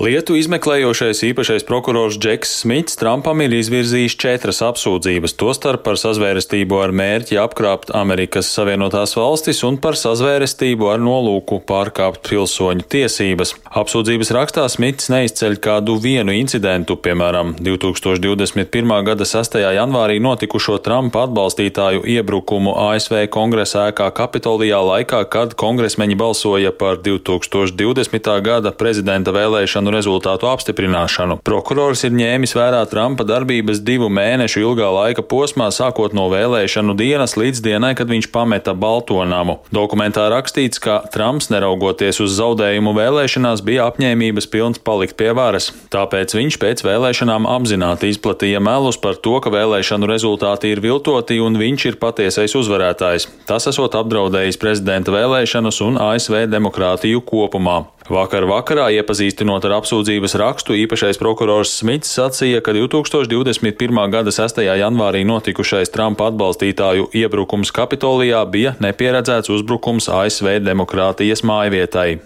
Lietu 0.00 0.38
izmeklējošais 0.40 1.18
īpašais 1.28 1.66
prokurors 1.68 2.14
Džeks 2.16 2.48
Smits 2.62 2.96
Trumpam 2.96 3.42
ir 3.44 3.52
izvirzījis 3.52 4.14
četras 4.16 4.62
apsūdzības, 4.64 5.34
tostarp 5.36 5.82
par 5.84 5.98
sazvērestību 6.00 6.78
ar 6.80 6.94
mērķi 6.96 7.36
apkrāpt 7.36 7.92
Amerikas 7.92 8.48
Savienotās 8.56 9.12
valstis 9.18 9.60
un 9.68 9.76
par 9.84 9.98
sazvērestību 10.00 10.88
ar 10.94 11.02
nolūku 11.04 11.58
pārkāpt 11.68 12.24
pilsoņu 12.24 12.86
tiesības. 12.88 13.52
Apsūdzības 13.82 14.32
rakstā 14.32 14.64
Smits 14.72 15.10
neizceļ 15.12 15.58
kādu 15.60 15.98
vienu 16.00 16.32
incidentu, 16.38 16.96
piemēram, 16.96 17.52
2021. 17.60 18.96
gada 19.10 19.28
6. 19.28 19.60
janvārī 19.76 20.16
notikušo 20.24 20.78
Trumpa 20.88 21.26
atbalstītāju 21.26 22.06
iebrukumu 22.16 22.78
ASV 22.88 23.26
kongresa 23.36 23.90
ēkā 23.90 24.08
Kapitolijā 24.16 24.80
laikā, 24.88 25.20
kad 25.28 25.52
kongresmeņi 25.52 26.16
balsoja 26.24 26.72
par 26.72 26.96
2020. 27.04 28.34
gada 28.48 28.72
prezidenta 28.72 29.36
vēlēšanu 29.36 29.81
vēlēšanu 29.82 29.92
rezultātu 29.92 30.46
apstiprināšanu. 30.48 31.40
Prokurors 31.42 32.04
ir 32.04 32.12
ņēmis 32.14 32.54
vērā 32.54 32.86
Trumpa 32.88 33.24
darbības 33.24 33.82
divu 33.82 34.08
mēnešu 34.08 34.62
ilgā 34.62 34.88
laika 34.92 35.22
posmā, 35.22 35.70
sākot 35.70 36.14
no 36.14 36.28
vēlēšanu 36.30 36.94
dienas 36.96 37.36
līdz 37.36 37.62
dienai, 37.62 37.94
kad 37.94 38.08
viņš 38.08 38.30
pameta 38.32 38.74
Baltonamu. 38.74 39.60
Dokumentā 39.72 40.28
rakstīts, 40.30 40.78
ka 40.78 41.02
Trumps, 41.12 41.50
neraugoties 41.50 42.20
uz 42.20 42.36
zaudējumu 42.38 42.94
vēlēšanās, 42.94 43.62
bija 43.62 43.88
apņēmības 43.90 44.48
pilns 44.50 44.78
palikt 44.78 45.16
pie 45.16 45.32
varas. 45.34 45.72
Tāpēc 45.90 46.34
viņš 46.36 46.58
pēc 46.58 46.84
vēlēšanām 46.86 47.46
apzināti 47.46 48.12
izplatīja 48.12 48.60
melus 48.62 48.98
par 48.98 49.16
to, 49.16 49.38
ka 49.42 49.50
vēlēšanu 49.52 50.06
rezultāti 50.06 50.72
ir 50.72 50.82
viltoti 50.82 51.40
un 51.42 51.58
viņš 51.58 51.88
ir 51.90 51.98
patiesais 52.02 52.54
uzvarētājs. 52.58 53.28
Tas 53.48 53.66
esot 53.70 53.96
apdraudējis 53.98 54.60
prezidenta 54.60 55.14
vēlēšanas 55.14 55.82
un 55.84 55.98
ASV 56.00 56.46
demokrātiju 56.52 57.24
kopumā. 57.26 57.82
Vakar 58.10 58.42
vakarā, 58.50 58.88
iepazīstinot 58.98 59.62
ar 59.68 59.76
apsūdzības 59.76 60.34
rakstu, 60.40 60.74
īpašais 60.74 61.20
prokurors 61.20 61.70
Smits 61.78 62.10
sacīja, 62.16 62.58
ka 62.64 62.74
2021. 62.74 64.00
gada 64.10 64.34
6. 64.34 64.58
janvārī 64.66 65.22
notikušais 65.28 65.92
Trumpa 65.94 66.26
atbalstītāju 66.32 67.12
iebrukums 67.14 67.70
Kapitolijā 67.74 68.42
bija 68.50 68.74
nepieredzēts 68.82 69.52
uzbrukums 69.54 70.10
ASV 70.10 70.58
demokrātijas 70.66 71.44
mājvietai. 71.46 72.18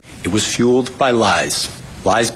Lies. 1.12 1.66
Lies 2.08 2.32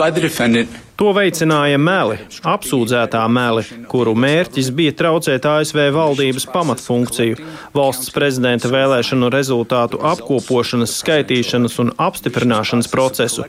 To 1.00 1.14
veicināja 1.16 1.78
meli, 1.80 2.18
apsūdzētā 2.44 3.22
meli, 3.32 3.62
kuru 3.88 4.12
mērķis 4.20 4.66
bija 4.76 4.92
traucēt 4.98 5.46
ASV 5.48 5.78
valdības 5.94 6.44
pamatfunkciju, 6.52 7.38
valsts 7.72 8.10
prezidenta 8.12 8.68
vēlēšanu 8.68 9.30
rezultātu 9.32 9.96
apkopošanas, 10.04 10.92
skaitīšanas 11.00 11.78
un 11.80 11.92
apstiprināšanas 11.96 12.90
procesu. 12.92 13.46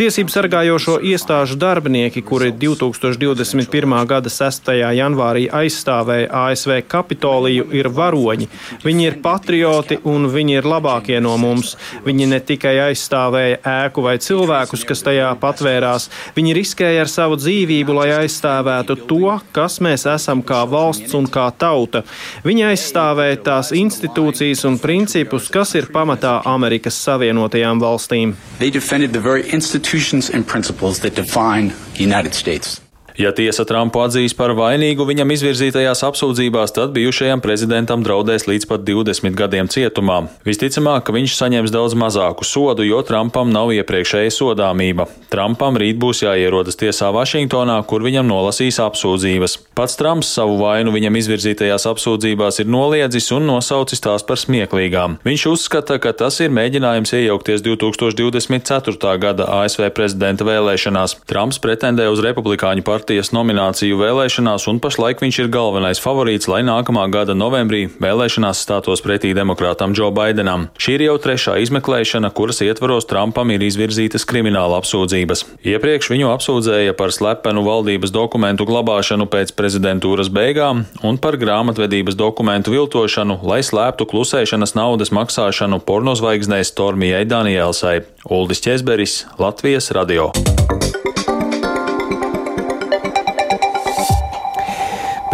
Tiesību 0.00 0.32
sargājošo 0.32 0.94
iestāžu 1.04 1.58
darbinieki, 1.60 2.22
kuri 2.24 2.54
2021. 2.62 3.98
gada 4.08 4.32
6. 4.32 4.72
janvārī 4.96 5.44
aizstāvēja 5.60 6.32
ASV 6.46 6.78
Kapitoliju, 6.88 7.68
ir 7.76 7.90
varoņi. 7.92 8.48
Viņi 8.86 9.08
ir 9.10 9.20
patrioti 9.28 10.00
un 10.08 10.30
viņi 10.32 10.56
ir 10.62 10.70
labākie 10.72 11.20
no 11.20 11.36
mums. 11.36 11.76
Viņi 12.08 12.32
ne 12.32 12.40
tikai 12.40 12.78
aizstāvēja 12.88 13.60
ēku 13.76 14.08
vai 14.08 14.16
cilvēkus, 14.16 14.88
kas 14.88 15.04
tajā 15.04 15.36
patvērās, 15.44 16.08
viņi 16.40 16.58
riskēja 16.62 16.93
riskēja 16.94 17.04
ar 17.04 17.10
savu 17.10 17.36
dzīvību, 17.38 17.94
lai 17.94 18.10
aizstāvētu 18.22 18.96
to, 19.08 19.40
kas 19.52 19.80
mēs 19.80 20.06
esam 20.06 20.42
kā 20.42 20.64
valsts 20.68 21.14
un 21.14 21.26
kā 21.26 21.50
tauta. 21.58 22.04
Viņa 22.44 22.70
aizstāvēja 22.70 23.42
tās 23.42 23.72
institūcijas 23.72 24.64
un 24.68 24.78
principus, 24.78 25.50
kas 25.50 25.74
ir 25.74 25.90
pamatā 25.90 26.42
Amerikas 26.46 26.94
Savienotajām 26.94 27.80
valstīm. 27.80 28.36
They 28.58 28.70
defended 28.70 29.12
the 29.12 29.20
very 29.20 29.42
institutions 29.50 30.30
and 30.30 30.46
principles 30.46 31.00
that 31.00 31.14
define 31.16 31.72
the 31.94 32.04
United 32.04 32.34
States. 32.34 32.83
Ja 33.14 33.30
tiesa 33.30 33.62
Trumpu 33.62 34.00
atzīs 34.02 34.32
par 34.34 34.50
vainīgu 34.58 35.04
viņam 35.06 35.30
izvirzītajās 35.30 36.00
apsūdzībās, 36.02 36.72
tad 36.74 36.90
bijušajam 36.96 37.38
prezidentam 37.44 38.02
draudēs 38.02 38.48
līdz 38.48 38.66
pat 38.66 38.82
20 38.82 39.36
gadiem 39.38 39.68
cietumā. 39.70 40.16
Visticamāk, 40.42 41.04
ka 41.06 41.14
viņš 41.14 41.36
saņems 41.38 41.70
daudz 41.70 41.94
mazāku 41.94 42.42
sodu, 42.42 42.82
jo 42.82 42.98
Trumpam 43.06 43.52
nav 43.54 43.70
iepriekšēja 43.76 44.32
sodāmība. 44.34 45.06
Trumpam 45.30 45.78
rīt 45.78 46.00
būs 46.02 46.24
jāierodas 46.24 46.74
tiesā 46.80 47.12
Vašingtonā, 47.14 47.76
kur 47.86 48.02
viņam 48.02 48.26
nolasīs 48.26 48.80
apsūdzības. 48.82 49.54
Pats 49.78 49.94
Trumps 50.00 50.32
savu 50.34 50.58
vainu 50.64 50.90
viņam 50.96 51.20
izvirzītajās 51.22 51.86
apsūdzībās 51.92 52.64
ir 52.64 52.74
noliedzis 52.74 53.30
un 53.38 53.46
nosaucis 53.46 54.02
tās 54.02 54.26
par 54.26 54.42
smieklīgām. 54.42 55.20
Viņš 55.22 55.46
uzskata, 55.52 56.00
ka 56.02 56.16
tas 56.18 56.40
ir 56.42 56.50
mēģinājums 56.50 57.14
iejaukties 57.20 57.62
2024. 57.62 59.14
gada 59.22 59.46
ASV 59.60 59.86
prezidenta 59.94 60.50
vēlēšanās. 60.50 61.20
Trumps 61.30 61.62
pretendē 61.62 62.10
uz 62.10 62.18
republikāņu 62.26 62.82
partiju 62.82 63.03
partijas 63.04 63.34
nomināciju 63.36 63.98
vēlēšanās, 64.00 64.64
un 64.70 64.78
pašlaik 64.80 65.20
viņš 65.20 65.38
ir 65.42 65.48
galvenais 65.52 65.98
favorīts, 66.00 66.48
lai 66.48 66.62
nākamā 66.64 67.02
gada 67.12 67.34
novembrī 67.36 67.82
vēlēšanās 68.00 68.62
stātos 68.64 69.02
pretī 69.04 69.34
demokrātam 69.36 69.92
Džo 69.92 70.08
Baidenam. 70.16 70.70
Šī 70.80 70.94
ir 70.96 71.04
jau 71.10 71.18
trešā 71.20 71.58
izmeklēšana, 71.60 72.30
kuras 72.32 72.62
ietvaros 72.64 73.04
Trumpam 73.10 73.52
ir 73.52 73.60
izvirzītas 73.66 74.24
krimināla 74.24 74.78
apsūdzības. 74.80 75.44
Iepriekš 75.68 76.08
viņu 76.14 76.30
apsūdzēja 76.32 76.96
par 76.96 77.12
slepenu 77.12 77.66
valdības 77.66 78.14
dokumentu 78.14 78.64
glabāšanu 78.70 79.28
pēc 79.28 79.52
prezidentūras 79.58 80.32
beigām 80.32 80.86
un 81.04 81.20
par 81.20 81.36
grāmatvedības 81.36 82.16
dokumentu 82.16 82.72
viltošanu, 82.72 83.42
lai 83.44 83.60
slēptu 83.60 84.08
klusēšanas 84.08 84.72
naudas 84.80 85.12
maksāšanu 85.12 85.82
pornozvaigznei 85.84 86.64
Stormijai 86.64 87.26
Danielsai. 87.28 87.98
Uldis 88.32 88.64
Česberis, 88.64 89.26
Latvijas 89.36 89.92
radio. 89.92 90.32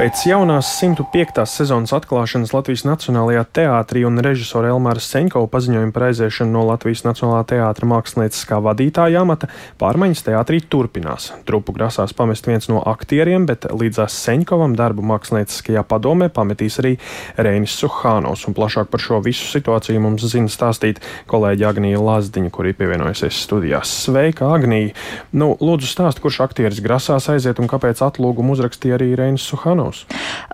Pēc 0.01 0.23
jaunās 0.25 0.65
105. 0.81 1.43
sezonas 1.45 1.91
atklāšanas 1.93 2.55
Latvijas 2.55 2.87
Nacionālajā 2.89 3.43
teātrī 3.59 4.07
un 4.09 4.17
režisora 4.25 4.71
Elmāra 4.73 5.03
Seņkova 5.05 5.51
paziņojuma 5.53 5.93
par 5.93 6.07
aiziešanu 6.07 6.55
no 6.55 6.63
Latvijas 6.71 7.03
Nacionālā 7.05 7.43
teātra 7.51 7.85
mākslinieckā 7.91 8.63
vadītāja 8.65 9.21
amata 9.21 9.51
pārmaiņas 9.83 10.25
teātrī 10.25 10.63
turpinās. 10.73 11.27
Trupu 11.45 11.75
grasās 11.77 12.15
pamest 12.17 12.49
viens 12.49 12.71
no 12.73 12.81
aktieriem, 12.81 13.45
bet 13.51 13.67
līdzās 13.69 14.17
Seņkovam 14.25 14.73
darbu 14.79 15.05
mākslinieckajā 15.11 15.83
padomē 15.93 16.31
pametīs 16.33 16.81
arī 16.81 16.95
Reinis 17.37 17.77
Suhānos. 17.77 18.47
Un 18.49 18.57
plašāk 18.57 18.89
par 18.89 19.05
šo 19.05 19.21
visu 19.21 19.53
situāciju 19.53 20.01
mums 20.01 20.25
zina 20.33 20.49
stāstīt 20.49 21.05
kolēģi 21.29 21.69
Agnija 21.75 22.01
Lazdiņa, 22.01 22.55
kur 22.57 22.71
ir 22.73 22.79
pievienojusies 22.81 23.43
studijās. 23.45 23.93
Sveika, 24.07 24.49
Agnija! 24.57 24.97
Nu, 25.37 25.53
lūdzu, 25.61 25.93
stāst, 25.93 26.25
kurš 26.25 26.41
aktieris 26.49 26.81
grasās 26.81 27.29
aiziet 27.37 27.61
un 27.61 27.69
kāpēc 27.69 28.01
atlūgumu 28.09 28.57
uzrakstīja 28.57 28.97
arī 28.97 29.13
Reinis 29.21 29.45
Suhānos? 29.45 29.90
Klaus. 29.91 30.07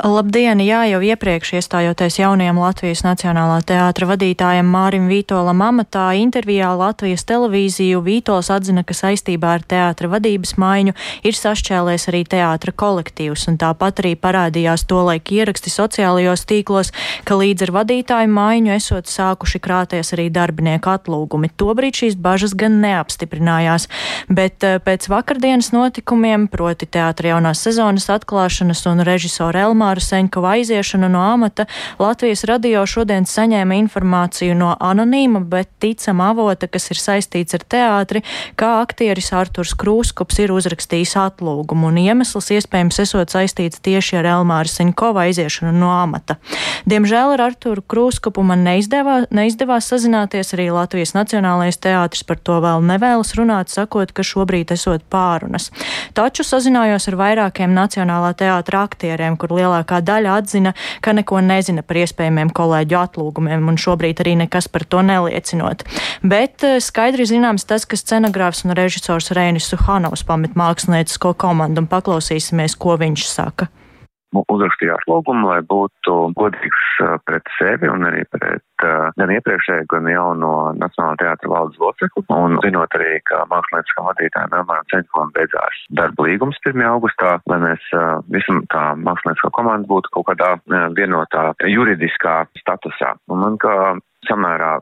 Labdien! 0.04 0.60
Jā, 0.64 0.84
jau 0.88 1.00
iepriekš 1.04 1.56
iestājoties 1.58 2.18
jaunajam 2.20 2.58
Latvijas 2.60 3.02
Nacionālā 3.04 3.58
teātra 3.66 4.08
vadītājam 4.08 4.68
Mārim 4.68 5.08
Vītolam 5.10 5.60
amatā, 5.64 6.10
intervijā 6.16 6.70
Latvijas 6.76 7.24
televīziju 7.28 8.02
Vītols 8.04 8.48
atzina, 8.52 8.84
ka 8.86 8.96
saistībā 8.96 9.56
ar 9.58 9.64
teātra 9.64 10.08
vadības 10.12 10.54
maiņu 10.60 10.94
ir 11.26 11.36
sašķēlēs 11.36 12.08
arī 12.12 12.22
teātra 12.28 12.72
kolektīvs, 12.72 13.46
un 13.50 13.58
tāpat 13.60 14.02
arī 14.04 14.14
parādījās 14.20 14.86
tolaik 14.88 15.32
ieraksti 15.32 15.72
sociālajos 15.72 16.46
tīklos, 16.48 16.92
ka 17.28 17.36
līdz 17.40 17.68
ar 17.68 17.74
vadītāju 17.80 18.32
maiņu 18.36 18.74
esot 18.76 19.10
sākuši 19.12 19.62
krāties 19.64 20.12
arī 20.16 20.28
darbinieku 20.32 20.92
atlūgumi. 20.92 21.52
Tobrīd 21.56 22.02
šīs 22.02 22.16
bažas 22.20 22.56
gan 22.56 22.80
neapstiprinājās, 22.84 23.88
bet 24.28 24.64
eh, 24.64 24.78
pēc 24.80 25.10
vakardienas 25.12 25.72
notikumiem, 25.76 26.48
proti 26.52 26.88
teātra 26.88 27.34
jaunās 27.34 27.64
sezonas 27.64 28.10
atklāšanas 28.12 28.84
un 28.92 29.04
režisūras, 29.04 29.25
režisora 29.26 29.66
Elmāra 29.66 29.98
Seņkova 29.98 30.54
aiziešanu 30.60 31.08
no 31.10 31.18
amata, 31.18 31.66
Latvijas 31.98 32.44
radio 32.46 32.84
šodien 32.86 33.26
saņēma 33.26 33.74
informāciju 33.82 34.54
no 34.54 34.76
anonīma, 34.78 35.40
bet 35.42 35.68
ticama 35.82 36.30
avota, 36.30 36.68
kas 36.70 36.90
ir 36.94 37.00
saistīts 37.00 37.56
ar 37.58 37.64
teātri, 37.66 38.22
kā 38.54 38.76
aktieris 38.84 39.32
Arturs 39.34 39.74
Krūskops 39.74 40.38
ir 40.44 40.54
uzrakstījis 40.54 41.16
atlūgumu, 41.18 41.90
un 41.90 41.98
iemesls 42.04 42.52
iespējams 42.54 43.00
esot 43.02 43.34
saistīts 43.34 43.82
tieši 43.82 44.20
ar 44.20 44.30
Elmāra 44.36 44.70
Seņkova 44.70 45.26
aiziešanu 45.26 45.74
no 45.74 45.90
amata. 45.90 46.38
Diemžēl 46.86 47.34
ar 47.34 47.44
Arturu 47.48 47.82
Krūskopu 47.82 48.46
man 48.46 48.62
neizdevā, 48.66 49.24
neizdevās 49.34 49.90
sazināties, 49.90 50.54
arī 50.54 50.68
Latvijas 50.70 51.16
Nacionālais 51.18 51.80
teātris 51.82 52.22
par 52.22 52.38
to 52.38 52.60
vēl 52.62 52.86
nevēlas 52.86 53.34
runāt, 53.34 53.74
sakot, 53.74 54.14
ka 54.14 54.22
šobrīd 54.22 54.70
esot 54.76 55.02
pārunas. 55.10 55.72
Taču 56.14 56.46
sazinājos 56.46 57.10
ar 57.10 57.18
vairākiem 57.18 57.74
Nacionālā 57.74 58.32
teātra 58.38 58.86
aktieriem 58.86 59.15
aktieriem, 59.16 59.36
kur 59.40 59.54
lielākā 59.56 60.02
daļa 60.04 60.36
atzina, 60.40 60.72
ka 61.00 61.14
neko 61.16 61.40
nezina 61.40 61.82
par 61.82 61.96
iespējamiem 62.02 62.52
kolēģu 62.52 62.98
atlūgumiem, 63.00 63.64
un 63.68 63.78
šobrīd 63.80 64.20
arī 64.20 64.36
nekas 64.44 64.68
par 64.68 64.84
to 64.84 65.00
neliecinot. 65.02 65.86
Bet 66.22 66.64
eh, 66.64 66.78
skaidri 66.80 67.26
zināms 67.26 67.64
tas, 67.66 67.86
ka 67.86 67.96
scenogrāfs 67.96 68.64
un 68.66 68.76
režisors 68.76 69.32
Reinis 69.32 69.70
Suhanovs 69.72 70.24
pamet 70.26 70.56
māksliniecisko 70.56 71.34
komandu, 71.34 71.84
un 71.84 71.90
paklausīsimies, 71.90 72.76
ko 72.76 72.98
viņš 73.00 73.26
saka 73.32 73.70
uzrakstījāt 74.52 75.06
lūgumu, 75.10 75.50
lai 75.50 75.60
būtu 75.66 76.16
godīgs 76.38 76.86
pret 77.28 77.50
sevi 77.58 77.90
un 77.92 78.06
arī 78.08 78.24
pret 78.32 78.62
gan 79.16 79.32
iepriekšēju, 79.32 79.86
gan 79.90 80.08
jauno 80.10 80.52
Nacionālā 80.76 81.16
teātra 81.22 81.50
valdes 81.52 81.78
locekli. 81.80 82.24
Un 82.36 82.58
zinot 82.64 82.96
arī, 82.98 83.18
ka 83.28 83.44
mākslinieckam 83.50 84.10
vadītājiem 84.10 84.56
Elmāram 84.60 84.88
Ceņkovam 84.92 85.32
beidzās 85.36 85.84
darba 86.00 86.26
līgums 86.28 86.60
1. 86.64 86.84
augustā, 86.90 87.36
lai 87.50 87.60
mēs 87.64 87.86
visam 88.32 88.62
kā 88.72 88.90
mākslinieckā 89.00 89.52
komanda 89.56 89.88
būtu 89.90 90.12
kaut 90.16 90.28
kādā 90.32 90.52
vienotā 90.96 91.48
juridiskā 91.72 92.42
statusā. 92.60 93.14
Un 93.32 93.42
man 93.44 93.58
kā 93.62 93.76
samērā 94.28 94.72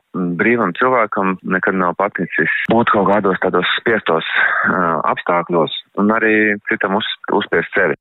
brīvam 0.40 0.72
cilvēkam 0.78 1.36
nekad 1.56 1.76
nav 1.78 1.96
paticis 2.00 2.52
būt 2.72 2.92
kaut 2.94 3.08
kādos 3.10 3.40
tādos 3.42 3.68
spiestos 3.78 4.24
uh, 4.24 5.00
apstākļos 5.12 5.74
un 6.00 6.12
arī 6.14 6.34
citam 6.70 6.98
uz, 7.00 7.08
uzspiest 7.40 7.76
sevi. 7.76 7.98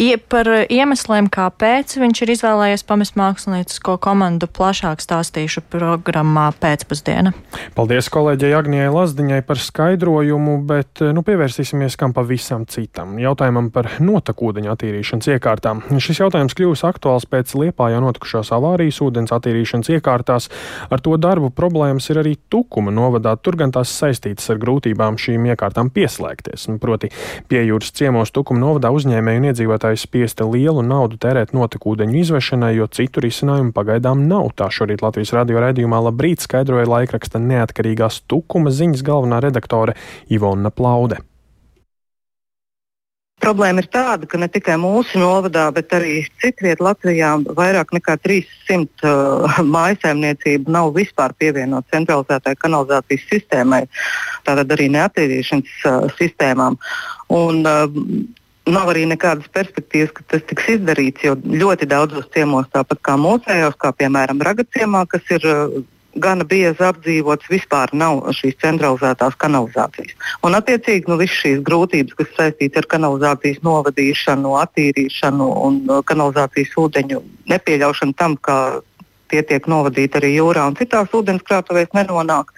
Par 0.00 0.48
iemesliem, 0.72 1.26
kāpēc 1.28 1.98
viņš 2.00 2.20
ir 2.24 2.30
izvēlējies 2.32 2.86
pamest 2.88 3.18
māksliniecisko 3.20 3.98
komandu, 4.00 4.46
plašāk 4.48 5.02
stāstīšu 5.04 5.60
programmā 5.68 6.46
pēcpusdiena. 6.56 7.34
Paldies 7.76 8.08
kolēģei 8.08 8.54
Agnijai 8.56 8.88
Lazdiņai 8.94 9.42
par 9.44 9.60
skaidrojumu, 9.60 10.54
bet 10.64 11.02
nu, 11.12 11.20
pievērsīsimies 11.26 11.98
kam 12.00 12.14
pavisam 12.16 12.64
citam- 12.64 13.18
jautājumam 13.26 13.68
par 13.74 13.90
notekūdeņa 14.00 14.72
attīrīšanas 14.72 15.28
iekārtām. 15.36 15.82
Šis 15.92 16.22
jautājums 16.24 16.56
kļūs 16.56 16.86
aktuāls 16.88 17.28
pēc 17.28 17.52
Liepājā 17.60 18.00
notikušās 18.00 18.54
avārijas 18.56 19.02
ūdens 19.04 19.36
attīrīšanas 19.36 19.92
iekārtās. 20.00 20.48
Ar 20.90 20.98
to 21.00 21.18
darbu 21.18 21.52
problēmas 21.52 22.08
ir 22.08 22.22
arī 22.24 22.38
Tukuma 22.48 22.90
novadā. 22.90 23.36
Tur 23.36 23.52
gan 23.56 23.70
tās 23.70 23.92
saistītas 23.92 24.48
ar 24.48 24.56
grūtībām 24.56 25.20
šīm 25.20 25.44
iekārtām 25.52 25.92
pieslēgties. 25.92 26.80
Proti, 26.80 27.10
pie 27.48 27.66
jūras 27.68 27.92
ciemos 27.92 28.30
Tukuma 28.30 28.60
novadā 28.60 28.88
uzņēmēju 28.88 29.36
un 29.36 29.52
iedzīvotāju 29.52 29.89
iedzīvotāji 29.90 29.98
spiesta 29.98 30.44
lielu 30.46 30.82
naudu 30.82 31.18
tērēt 31.18 31.52
notekūdeņu 31.52 32.20
izvešanai, 32.20 32.76
jo 32.76 32.86
citu 32.86 33.20
risinājumu 33.20 33.72
pagaidām 33.72 34.28
nav. 34.28 34.52
Tā 34.54 34.70
šorīt 34.70 35.02
Latvijas 35.02 35.32
radio 35.32 35.60
raidījumā 35.60 36.00
labrīt 36.08 36.40
skaidroja 36.40 36.86
laikraksta 36.86 37.38
neatkarīgās 37.38 38.22
tukuma 38.26 38.70
ziņas 38.70 39.02
galvenā 39.02 39.40
redaktore 39.40 39.94
Ivona 40.28 40.70
Plaude. 40.70 41.20
Problēma 43.40 43.80
ir 43.80 43.86
tāda, 43.88 44.26
ka 44.28 44.36
ne 44.36 44.50
tikai 44.52 44.76
mūsu 44.76 45.16
novadā, 45.16 45.70
bet 45.72 45.88
arī 45.96 46.26
citvietā 46.42 46.84
Latvijā 46.84 47.38
vairāk 47.56 47.94
nekā 47.96 48.18
300 48.20 48.84
uh, 49.08 49.62
mājsaimniecību 49.76 50.68
nav 50.68 50.92
vispār 50.92 51.32
pievienot 51.40 51.88
centralizētai 51.90 52.52
kanalizācijas 52.60 53.24
sistēmai, 53.30 53.86
tātad 54.44 54.76
arī 54.76 54.90
neattīrīšanas 54.92 55.72
uh, 55.88 56.12
sistēmām. 56.20 56.76
Un, 57.32 57.64
uh, 57.64 58.36
nav 58.68 58.90
arī 58.92 59.06
nekādas 59.08 59.48
perspektīvas, 59.54 60.12
ka 60.16 60.26
tas 60.34 60.44
tiks 60.50 60.68
izdarīts, 60.76 61.24
jo 61.24 61.36
ļoti 61.36 61.88
daudzos 61.90 62.28
ciemos, 62.34 62.68
tāpat 62.74 63.00
kā 63.06 63.16
mūsējos, 63.20 63.78
kā 63.80 63.92
piemēram 63.96 64.42
Ragaciemā, 64.44 65.06
kas 65.10 65.32
ir 65.32 65.46
uh, 65.48 65.80
gana 66.20 66.44
biezi 66.44 66.82
apdzīvots, 66.84 67.48
vispār 67.50 67.92
nav 67.96 68.24
šīs 68.36 68.58
centralizētās 68.62 69.38
kanalizācijas. 69.40 70.16
Un, 70.46 70.58
attiecīgi, 70.58 71.08
nu, 71.10 71.18
visas 71.20 71.38
šīs 71.44 71.64
grūtības, 71.66 72.16
kas 72.18 72.36
saistītas 72.36 72.82
ar 72.82 72.90
kanalizācijas 72.96 73.62
novadīšanu, 73.66 74.54
attīrīšanu 74.64 75.48
un 75.66 75.82
uh, 75.88 76.04
kanalizācijas 76.06 76.76
ūdeņu 76.84 77.24
nepieļaušanu 77.50 78.16
tam, 78.18 78.36
ka 78.36 78.60
tie 79.30 79.42
tiek 79.46 79.66
novadīti 79.70 80.18
arī 80.18 80.34
jūrā 80.34 80.66
un 80.66 80.78
citās 80.78 81.12
ūdenskrātuvēs 81.14 81.94
nenonāk. 81.94 82.50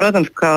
Protams, 0.00 0.28
ka 0.34 0.50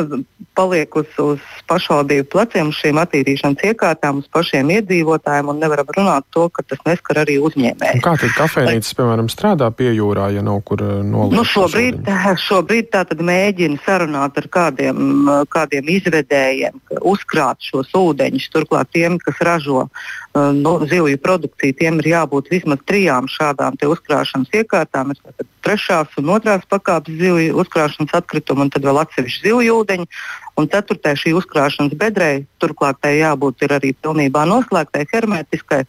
paliek 0.58 0.96
uz, 0.96 1.10
uz 1.18 1.42
pašvaldību 1.70 2.28
pleciem 2.30 2.70
šīm 2.74 3.00
attīrīšanas 3.02 3.64
iekārtām, 3.70 4.20
uz 4.22 4.28
pašiem 4.34 4.70
iedzīvotājiem, 4.76 5.50
un 5.50 5.62
nevaram 5.62 5.90
runāt 5.96 6.26
to, 6.34 6.46
ka 6.54 6.62
tas 6.66 6.82
neskar 6.86 7.24
arī 7.24 7.38
uzņēmēju. 7.42 8.02
Kā 8.04 8.14
tad 8.20 8.34
kafejnīcas, 8.36 8.94
piemēram, 8.98 9.30
strādā 9.32 9.70
pie 9.74 9.90
jūrā, 9.96 10.28
ja 10.36 10.44
nav 10.46 10.60
kur 10.68 10.84
eh, 10.84 11.00
nolikt? 11.02 11.38
Nu, 11.38 11.46
šobrīd, 11.48 12.10
šobrīd 12.44 12.90
tā 12.94 13.04
tad 13.10 13.24
mēģina 13.24 13.82
sarunāt 13.86 14.38
ar 14.40 14.50
kādiem, 14.58 15.30
kādiem 15.52 15.90
izvedējiem, 15.96 16.78
uzkrāt 17.02 17.64
šos 17.66 17.90
ūdeņus, 17.98 18.50
turklāt 18.54 18.92
tiem, 18.94 19.18
kas 19.22 19.42
ražo 19.44 19.86
uh, 19.88 19.90
nu, 20.34 20.78
zivju 20.86 21.18
produkciju, 21.22 21.76
tiem 21.78 21.98
ir 22.02 22.12
jābūt 22.14 22.50
vismaz 22.52 22.82
trijām 22.86 23.28
šādām 23.30 23.78
uzkrāšanas 23.84 24.54
iekārtām. 24.62 25.12
Ir 25.14 25.46
trešās 25.64 26.18
un 26.20 26.30
otrās 26.36 26.66
pakāpes 26.70 27.16
zivju 27.20 27.56
uzkrāšanas 27.62 28.14
atkritumu, 28.20 28.66
un 28.66 28.72
tad 28.74 28.86
vēl 28.86 29.00
atsevišķi 29.02 29.48
zivju 29.48 29.78
ūdeņi. 29.82 30.08
Un 30.54 30.68
ceturtais 30.70 31.18
šī 31.18 31.32
uzkrāšanas 31.34 31.96
bedrei, 31.98 32.44
turklāt 32.62 33.00
tai 33.02 33.16
jābūt 33.18 33.64
arī 33.74 33.90
pilnībā 33.98 34.44
noslēgtai, 34.46 35.02
hermetiskai, 35.10 35.80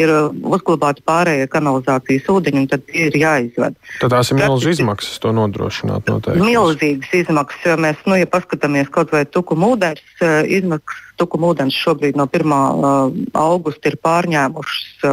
ir 0.00 0.12
uh, 0.12 0.28
uzglabāti 0.56 1.02
pārējie 1.04 1.48
kanalizācijas 1.52 2.28
ūdeņi, 2.32 2.62
un 2.62 2.68
tad 2.70 2.84
tie 2.88 3.06
ir 3.10 3.16
jāizved. 3.20 3.76
Tad 4.00 4.12
tās 4.12 4.30
ir 4.32 4.38
milzīgas 4.40 4.80
izmaksas 4.80 5.20
to 5.20 5.32
nodrošināt 5.36 6.08
noteikti. 6.08 6.44
Milzīgas 6.44 7.12
izmaksas, 7.20 7.64
jo 7.68 7.76
mēs, 7.84 8.00
nu, 8.08 8.16
ja 8.20 8.28
paskatāmies 8.30 8.88
kaut 8.94 9.12
vai 9.12 9.24
tukuma 9.28 9.68
ūdens, 9.74 10.04
uh, 10.20 10.38
izmaksas 10.48 11.02
tukuma 11.20 11.50
ūdens 11.52 11.76
šobrīd 11.76 12.16
no 12.16 12.24
1. 12.28 12.54
Uh, 12.56 13.18
augusta 13.40 13.92
ir 13.92 13.98
pārņēmušas 14.04 15.04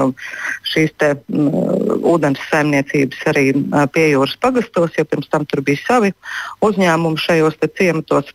šīs 0.71 0.95
te, 0.99 1.11
uh, 1.15 1.97
ūdens 2.13 2.39
saimniecības 2.51 3.27
arī 3.31 3.49
pie 3.91 4.07
jūras 4.13 4.35
pagastos, 4.39 4.95
jo 4.99 5.07
pirms 5.07 5.31
tam 5.31 5.47
tur 5.47 5.63
bija 5.63 5.83
savi 5.83 6.11
uzņēmumi 6.63 7.23
šajos 7.23 7.59
ciematos 7.75 8.31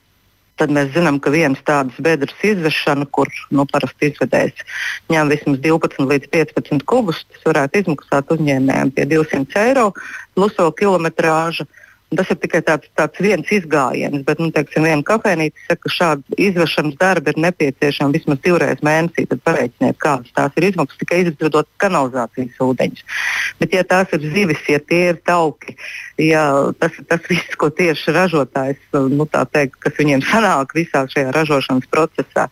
tad 0.59 0.73
mēs 0.75 0.93
zinām, 0.95 1.21
ka 1.23 1.33
vienas 1.35 1.63
tādas 1.67 1.99
bedres 2.03 2.37
izvešana, 2.45 3.07
kur 3.15 3.31
nu, 3.55 3.67
parasti 3.71 4.13
izvedējs 4.13 4.65
ņem 5.13 5.33
vismaz 5.33 5.61
12 5.65 6.09
līdz 6.13 6.31
15 6.35 6.87
kubus, 6.89 7.25
tas 7.33 7.47
varētu 7.49 7.85
izmaksāt 7.85 8.33
uzņēmējiem 8.37 8.95
pie 8.97 9.07
200 9.15 9.67
eiro 9.69 9.91
plus 10.37 10.59
vēl 10.59 10.75
kilometrāža. 10.83 11.69
Uh, 11.69 11.85
Tas 12.17 12.31
ir 12.33 12.39
tikai 12.41 12.63
tāds, 12.65 12.89
tāds 12.97 13.21
viens 13.21 13.51
izgājiens, 13.53 14.23
bet, 14.25 14.39
nu, 14.41 14.49
teiksim, 14.55 14.87
viena 14.89 15.05
kafejnīca 15.05 15.65
saka, 15.67 15.81
ka 15.83 15.91
šāda 15.93 16.39
izvešanas 16.41 16.95
darba 16.97 17.35
ir 17.35 17.41
nepieciešama 17.45 18.15
vismaz 18.17 18.39
divreiz 18.47 18.81
mēnesī. 18.87 19.27
Tad 19.29 19.43
pareiķiniet, 19.45 19.99
kādas 20.01 20.33
tās 20.33 20.57
ir 20.57 20.71
izmaksas 20.71 21.03
tikai 21.03 21.19
izvedot 21.27 21.69
kanalizācijas 21.85 22.63
ūdeņus. 22.65 23.05
Bet, 23.61 23.77
ja 23.77 23.83
tās 23.85 24.15
ir 24.17 24.25
zivis, 24.25 24.63
ja 24.73 24.81
tie 24.81 25.03
ir 25.11 25.19
tauki, 25.29 25.75
ja 26.23 26.47
tas 26.81 26.97
ir 26.97 27.05
tas 27.13 27.29
viss, 27.29 27.59
ko 27.61 27.69
tieši 27.77 28.17
ražotājs, 28.17 28.81
nu, 29.13 29.29
teikt, 29.29 29.77
kas 29.85 30.01
viņiem 30.01 30.25
sanāk 30.31 30.73
visā 30.79 31.05
šajā 31.13 31.37
ražošanas 31.37 31.93
procesā, 31.93 32.47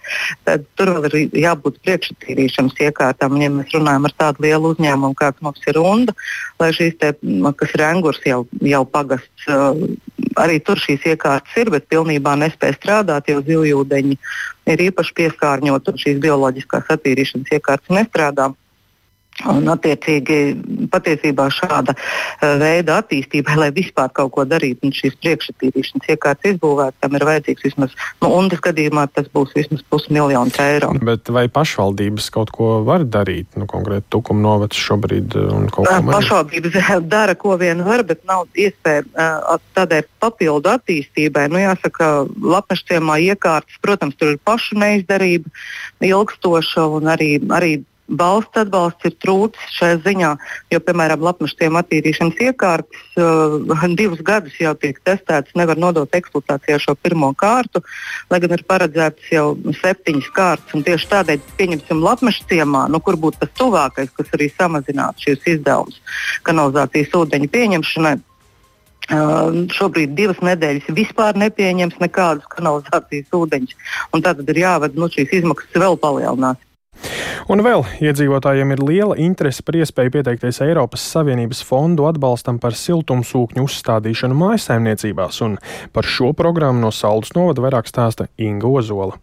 tad 0.45 0.69
tur 0.77 0.93
vēl 0.99 1.09
ir 1.09 1.41
jābūt 1.47 1.81
priekšatīrīšanas 1.81 2.77
iekārtām. 2.91 3.41
Ja 3.41 3.49
mēs 3.57 3.73
runājam 3.73 4.05
ar 4.05 4.17
tādu 4.21 4.45
lielu 4.45 4.75
uzņēmumu, 4.77 5.17
kāds 5.17 5.41
mums 5.41 5.65
ir 5.65 5.81
Runda, 5.81 6.13
lai 6.61 6.75
šīs, 6.77 7.01
te, 7.01 7.15
kas 7.57 7.75
ir 7.79 7.87
angurs 7.89 8.21
jau, 8.29 8.45
jau 8.61 8.85
pagasts 8.85 9.46
arī 9.47 10.59
tur 10.65 10.81
šīs 10.81 11.07
iekārtas 11.13 11.57
ir, 11.61 11.71
bet 11.75 11.89
pilnībā 11.93 12.35
nespēja 12.41 12.77
strādāt, 12.77 13.31
jo 13.31 13.41
zivjūdeņi 13.47 14.19
ir 14.73 14.85
īpaši 14.89 15.17
piesārņoti 15.21 15.93
un 15.93 16.01
šīs 16.03 16.23
bioloģiskās 16.25 16.93
attīrīšanas 16.97 17.53
iekārtas 17.59 17.97
nestrādā. 17.99 18.51
Un, 19.45 19.67
attiecīgi, 19.69 20.37
patiesībā 20.89 21.51
šāda 21.53 21.93
uh, 21.93 22.55
veida 22.57 22.95
attīstībai, 23.03 23.59
lai 23.61 23.69
vispār 23.77 24.09
kaut 24.17 24.33
ko 24.33 24.47
darītu, 24.49 24.89
un 24.89 24.95
šīs 24.97 25.19
priekšsatīrīšanas 25.21 26.09
iekārtas 26.15 26.55
izbūvēt, 26.55 26.97
tam 27.05 27.19
ir 27.19 27.25
vajadzīgs 27.29 27.67
vismaz, 27.67 27.93
nu, 28.25 28.31
un 28.33 28.49
tas 28.49 28.63
gadījumā 28.65 29.05
tas 29.13 29.29
būs 29.35 29.53
vismaz 29.59 29.83
pusmiljons 29.93 30.57
eiro. 30.65 30.95
Bet 31.05 31.29
vai 31.37 31.45
pašvaldības 31.53 32.31
kaut 32.33 32.53
ko 32.57 32.71
var 32.87 33.05
darīt, 33.05 33.51
nu, 33.61 33.69
konkrēti 33.69 34.09
Tukuma 34.15 34.41
novads 34.41 34.81
šobrīd? 34.81 35.37
Uh, 35.37 36.07
pašvaldības 36.09 36.79
dara, 37.15 37.35
ko 37.37 37.59
vien 37.61 37.83
var, 37.85 38.07
bet 38.09 38.25
nav 38.25 38.47
iespēja 38.57 39.05
tādai 39.77 40.01
papildu 40.23 40.73
attīstībai. 40.73 41.45
Nu, 41.53 41.61
jāsaka, 41.61 42.25
Lapmešciemā 42.41 43.19
iekārtas, 43.27 43.77
protams, 43.85 44.17
tur 44.17 44.33
ir 44.33 44.41
pašu 44.49 44.81
neizdarība, 44.81 45.53
ilgstoša 46.09 46.87
un 46.97 47.13
arī, 47.13 47.31
arī 47.53 47.75
valsts 48.09 48.61
atbalsts 48.61 49.09
ir 49.09 49.15
trūcis 49.23 49.73
šajā 49.77 49.97
ziņā, 50.05 50.31
jo, 50.73 50.81
piemēram, 50.87 51.25
lapmašiem 51.27 51.79
attīrīšanas 51.81 52.43
iekārtas 52.49 53.19
uh, 53.19 53.87
divus 54.01 54.23
gadus 54.27 54.55
jau 54.61 54.75
tiek 54.79 55.01
testētas, 55.07 55.57
nevar 55.59 55.81
nodot 55.81 56.15
eksploatācijā 56.15 56.79
šo 56.83 56.97
pirmo 57.01 57.33
kārtu, 57.39 57.83
lai 58.31 58.41
gan 58.45 58.57
ir 58.57 58.65
paredzētas 58.69 59.33
jau 59.33 59.49
septiņas 59.81 60.31
kārtas. 60.37 60.85
Tieši 60.87 61.11
tādēļ, 61.11 61.43
pieņemsim, 61.59 62.05
lapmašu 62.05 62.47
ciemā, 62.51 62.87
nu, 62.93 63.03
kur 63.03 63.19
būtu 63.19 63.43
tas 63.43 63.53
tuvākais, 63.59 64.13
kas 64.15 64.33
arī 64.37 64.51
samazinātu 64.55 65.27
šīs 65.27 65.51
izdevumus 65.57 66.01
kanalizācijas 66.47 67.15
ūdeņu 67.17 67.53
pieņemšanai. 67.53 68.17
Uh, 69.07 69.69
šobrīd 69.71 70.17
divas 70.19 70.41
nedēļas 70.43 70.89
vispār 70.91 71.37
nepieņems 71.39 72.01
nekādus 72.03 72.49
kanalizācijas 72.51 73.31
ūdeņus. 73.39 73.77
Tātad 74.17 74.49
ir 74.51 74.59
jāved 74.65 74.99
nu, 74.99 75.07
šīs 75.13 75.31
izmaksas 75.39 75.79
vēl 75.79 75.95
palielināt. 76.03 76.66
Un 77.47 77.61
vēl 77.63 77.85
iedzīvotājiem 78.03 78.73
ir 78.75 78.81
liela 78.83 79.17
interese 79.23 79.63
par 79.63 79.77
iespēju 79.79 80.17
pieteikties 80.17 80.59
Eiropas 80.65 81.05
Savienības 81.13 81.61
fondu 81.69 82.09
atbalstam 82.09 82.59
par 82.59 82.75
siltumsūkņu 82.75 83.63
uzstādīšanu 83.69 84.35
mājsaimniecībās, 84.41 85.39
un 85.47 85.55
par 85.95 86.11
šo 86.11 86.33
programmu 86.35 86.83
no 86.83 86.91
Saldus 86.91 87.37
novada 87.39 87.63
vairāk 87.63 87.87
stāsta 87.87 88.27
Inga 88.43 88.67
Ozola. 88.67 89.15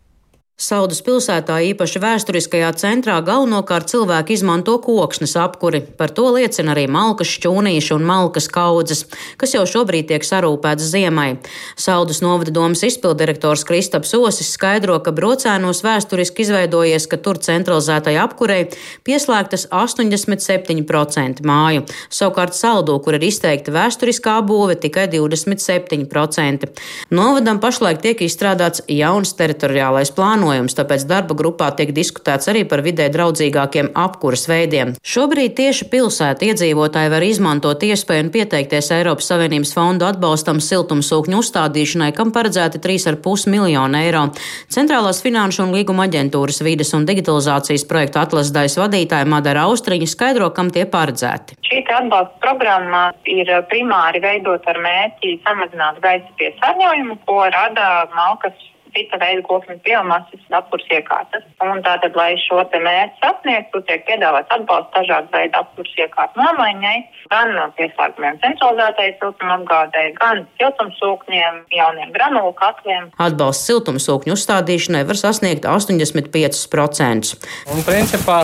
Saudas 0.53 0.99
pilsētā, 1.01 1.55
īpaši 1.73 1.97
vēsturiskajā 1.97 2.67
centrā, 2.77 3.15
galvenokārt 3.25 3.89
cilvēki 3.89 4.35
izmanto 4.37 4.75
koksnes 4.77 5.31
apkuri. 5.41 5.79
Par 5.97 6.11
to 6.13 6.27
liecina 6.35 6.75
arī 6.75 6.83
malkas 6.85 7.31
šķūnīša 7.33 7.95
un 7.95 8.05
malkas 8.05 8.45
kaudzes, 8.53 9.01
kas 9.41 9.55
jau 9.55 9.63
šobrīd 9.65 10.11
tiek 10.11 10.21
sarūpētas 10.21 10.91
ziemai. 10.93 11.39
Saudas 11.73 12.21
novada 12.21 12.53
domas 12.53 12.83
izpildirektors 12.85 13.65
Kristaps 13.65 14.13
Osis 14.13 14.51
skaidro, 14.53 14.99
ka 15.01 15.09
brocēnos 15.09 15.81
vēsturiski 15.81 16.45
izveidojies, 16.45 17.09
ka 17.09 17.17
tur 17.17 17.41
centralizētai 17.41 18.13
apkurei 18.21 18.69
pieslēgtas 19.09 19.65
87% 19.73 21.41
māju. 21.49 21.87
Savukārt 22.13 22.53
saldū, 22.53 22.99
kur 23.01 23.17
ir 23.17 23.25
izteikta 23.25 23.73
vēsturiskā 23.73 24.37
būve, 24.45 24.77
tikai 24.85 25.09
27%. 25.17 26.71
Novadam 27.09 27.57
pašlaik 27.57 28.05
tiek 28.05 28.21
izstrādāts 28.29 28.85
jauns 29.01 29.33
teritoriālais 29.41 30.13
plāns 30.13 30.42
plānojums, 30.43 30.75
tāpēc 30.75 31.06
darba 31.08 31.36
grupā 31.38 31.71
tiek 31.77 31.93
diskutēts 31.95 32.49
arī 32.51 32.63
par 32.67 32.84
vidē 32.84 33.08
draudzīgākiem 33.13 33.93
apkuras 33.95 34.47
veidiem. 34.49 34.93
Šobrīd 34.99 35.56
tieši 35.56 35.88
pilsēta 35.91 36.47
iedzīvotāji 36.49 37.12
var 37.13 37.23
izmantot 37.23 37.84
iespēju 37.84 38.25
un 38.25 38.32
pieteikties 38.34 38.91
Eiropas 38.97 39.29
Savienības 39.32 39.73
fondu 39.75 40.08
atbalstam 40.08 40.60
siltumsūkņu 40.63 41.39
uzstādīšanai, 41.39 42.12
kam 42.15 42.34
paredzēti 42.36 42.82
3,5 42.84 43.47
miljonu 43.53 43.99
eiro. 44.01 44.25
Centrālās 44.73 45.23
finanšu 45.23 45.63
un 45.67 45.73
līguma 45.77 46.08
aģentūras 46.10 46.62
vides 46.65 46.93
un 46.97 47.08
digitalizācijas 47.08 47.88
projektu 47.88 48.21
atlasdaļas 48.23 48.79
vadītāja 48.84 49.29
Madara 49.29 49.67
Austriņa 49.69 50.10
skaidro, 50.12 50.51
kam 50.56 50.73
tie 50.73 50.86
paredzēti. 50.89 51.60
Šī 51.69 51.84
atbalsta 51.93 52.36
programma 52.43 53.06
ir 53.29 53.49
primāri 53.71 54.21
veidot 54.23 54.65
ar 54.67 54.79
mērķi 54.84 55.38
samazināt 55.45 56.01
gaisa 56.03 56.38
piesārņojumu, 56.41 57.19
ko 57.27 57.39
rada 57.53 57.89
malkas 58.17 58.58
cita 58.93 59.19
veida 59.21 59.43
koknes 59.47 59.79
biomasas 59.86 60.43
apkurs 60.58 60.86
iekārtas. 60.93 61.45
Un 61.65 61.82
tātad, 61.86 62.15
lai 62.19 62.34
šo 62.43 62.62
te 62.71 62.79
mērķi 62.84 63.21
sasniegtu, 63.23 63.82
tiek 63.88 64.06
piedāvāts 64.08 64.53
atbalsts 64.53 64.93
dažādu 64.95 65.34
veidu 65.34 65.60
apkurs 65.60 65.95
iekārtu 65.97 66.41
nomaiņai, 66.41 66.95
gan 67.34 67.53
pieslēgumiem 67.79 68.39
centralizētai 68.43 69.10
siltumapgādē, 69.21 70.06
gan 70.19 70.45
siltumsūkņiem, 70.62 71.60
jauniem 71.79 72.13
granulu 72.15 72.53
katliem. 72.60 73.10
Atbalsts 73.21 73.69
siltumsūkņu 73.71 74.38
uzstādīšanai 74.38 75.03
var 75.10 75.19
sasniegt 75.19 75.67
85%. 75.69 77.36
Un 77.73 77.86
principā 77.88 78.43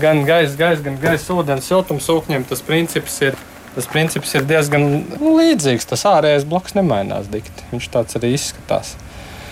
gan 0.00 0.24
gaisa, 0.28 0.56
gaisa, 0.58 0.84
gan 0.88 1.00
gaisa 1.02 1.36
ūdens 1.36 1.68
siltumsūkņiem 1.70 2.48
tas 2.50 2.64
princips 2.66 3.20
ir. 3.28 3.40
Tas 3.72 3.86
princips 3.88 4.34
ir 4.36 4.44
diezgan 4.44 4.82
nu, 4.84 5.30
līdzīgs. 5.38 5.86
Tas 5.88 6.02
ārējais 6.04 6.44
bloks 6.44 6.74
nemainās 6.76 7.30
dikti. 7.32 7.64
Viņš 7.70 7.86
tāds 7.94 8.18
arī 8.18 8.34
izskatās 8.36 8.90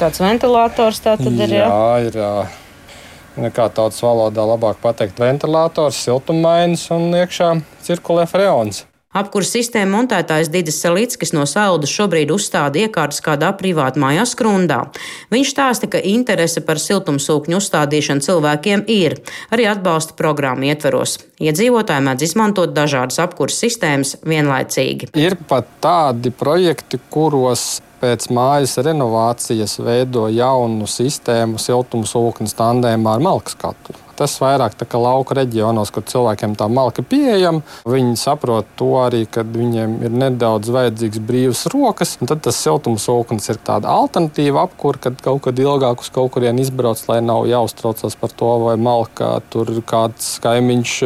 tāds 0.01 0.23
ventilators 0.23 1.03
tā 1.05 1.17
tad 1.21 1.41
ir. 1.45 1.57
Jā, 1.61 1.69
jā 1.69 2.09
ir. 2.09 2.21
Jā. 2.25 2.35
Kā 3.55 3.71
tautas 3.73 4.01
valodā 4.03 4.43
labāk 4.45 4.81
pateikt, 4.83 5.21
ventilators, 5.23 6.01
siltummainis 6.05 6.89
un 6.93 7.13
iekšā 7.15 7.55
cirkulē 7.87 8.27
freons. 8.29 8.85
Apkurs 9.11 9.49
sistēma 9.51 9.91
montētājs 9.97 10.53
Digis 10.55 10.77
Salickis 10.85 11.33
no 11.35 11.43
Saudas 11.49 11.91
šobrīd 11.91 12.31
uzstāda 12.31 12.85
iekārtas 12.85 13.19
kādā 13.27 13.49
privātā 13.59 13.99
mājās 13.99 14.37
Grundā. 14.39 14.85
Viņš 15.35 15.51
stāsta, 15.51 15.89
ka 15.91 15.99
interese 15.99 16.63
par 16.63 16.79
siltumsūkņu 16.79 17.59
uzstādīšanu 17.59 18.23
cilvēkiem 18.23 18.85
ir 18.87 19.19
arī 19.51 19.67
atbalsta 19.73 20.15
programmu 20.19 20.71
ietveros. 20.71 21.17
Iedzīvotāji 21.43 22.07
mēdz 22.07 22.27
izmantot 22.29 22.71
dažādas 22.77 23.19
apkurs 23.25 23.59
sistēmas 23.59 24.15
vienlaicīgi. 24.23 25.11
Ir 25.19 25.39
pat 25.51 25.67
tādi 25.83 26.31
projekti, 26.31 27.03
kuros 27.11 27.81
pēc 28.01 28.29
mājas 28.35 28.79
renovācijas 28.85 29.79
veido 29.85 30.27
jaunu 30.33 30.89
sistēmu 30.89 31.61
siltumsūkņu 31.61 32.55
tandēmā 32.57 33.19
ar 33.19 33.27
malkas 33.27 33.59
katlu. 33.61 33.99
Tas 34.21 34.35
vairāk 34.37 34.75
tā 34.77 34.85
kā 34.85 34.99
lauka 35.01 35.33
reģionos, 35.39 35.89
kur 35.97 36.05
cilvēkiem 36.05 36.53
tā 36.61 36.67
malka 36.69 37.01
ir 37.01 37.07
pieejama. 37.09 37.63
Viņi 37.89 38.19
saprot 38.21 38.69
to 38.77 38.91
arī, 39.01 39.23
kad 39.25 39.49
viņiem 39.49 39.95
ir 40.05 40.13
nedaudz 40.13 40.69
vajadzīgs 40.75 41.23
brīvs 41.25 41.63
rokas. 41.73 42.19
Tad 42.21 42.43
tas 42.45 42.61
siltumsūknis 42.61 43.49
ir 43.49 43.63
tāda 43.65 43.89
alternatīva 43.89 44.67
apkur, 44.69 45.01
kad 45.01 45.17
kaut 45.25 45.47
kad 45.47 45.65
ilgāk 45.65 46.05
uz 46.05 46.13
kaut 46.13 46.35
kurien 46.37 46.61
izbrauc, 46.61 47.01
lai 47.09 47.23
nav 47.25 47.49
jāuztraucas 47.49 48.19
par 48.21 48.37
to, 48.37 48.53
vai 48.67 48.77
malkā 48.77 49.39
tur 49.49 49.73
kāds 49.89 50.35
kaimiņš 50.45 50.97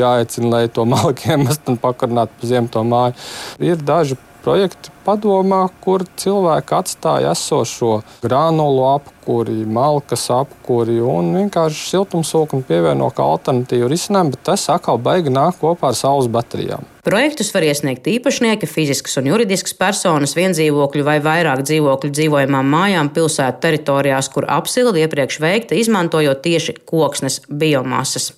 jāaicina, 0.00 0.52
lai 0.56 0.64
to 0.72 0.88
malku 0.88 1.34
iemest 1.34 1.68
un 1.68 1.76
pakarnāt 1.84 2.32
pa 2.32 2.48
ziemto 2.48 2.80
māju. 2.88 3.20
Ir 3.60 3.84
daži 3.84 4.16
projekti 4.44 4.92
padomā, 5.04 5.66
kur 5.84 6.04
cilvēki 6.20 6.76
atstāja 6.78 7.34
esošo 7.34 7.98
granulu 8.24 8.86
apkuri, 8.94 9.64
malkas 9.68 10.28
apkuri 10.32 11.00
un 11.00 11.32
vienkārši 11.38 11.90
siltumsūkni 11.92 12.64
pievieno 12.68 13.10
kā 13.14 13.26
alternatīvu 13.36 13.90
risinājumu, 13.92 14.36
bet 14.36 14.46
tas 14.52 14.68
atkal 14.72 15.00
beigi 15.00 15.32
nāk 15.32 15.60
kopā 15.60 15.92
ar 15.92 15.98
saules 15.98 16.30
baterijām. 16.32 16.88
Projektus 17.04 17.50
var 17.52 17.66
iesniegt 17.66 18.06
īpašnieki, 18.08 18.64
fiziskas 18.64 19.18
un 19.20 19.26
juridiskas 19.28 19.74
personas, 19.76 20.32
viendzīvokļu 20.38 21.02
vai 21.04 21.18
vairāk 21.20 21.60
dzīvokļu 21.68 22.08
dzīvojamām 22.16 22.70
mājām 22.72 23.10
pilsētu 23.12 23.60
teritorijās, 23.60 24.30
kur 24.32 24.46
apsilde 24.48 25.02
iepriekš 25.02 25.36
veikta 25.44 25.76
izmantojot 25.76 26.40
tieši 26.46 26.78
koksnes 26.88 27.42
biomasas. 27.52 28.30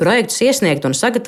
Projektus 0.00 0.42
iesniegt 0.42 0.88
un 0.90 0.98
sagatavot 0.98 1.20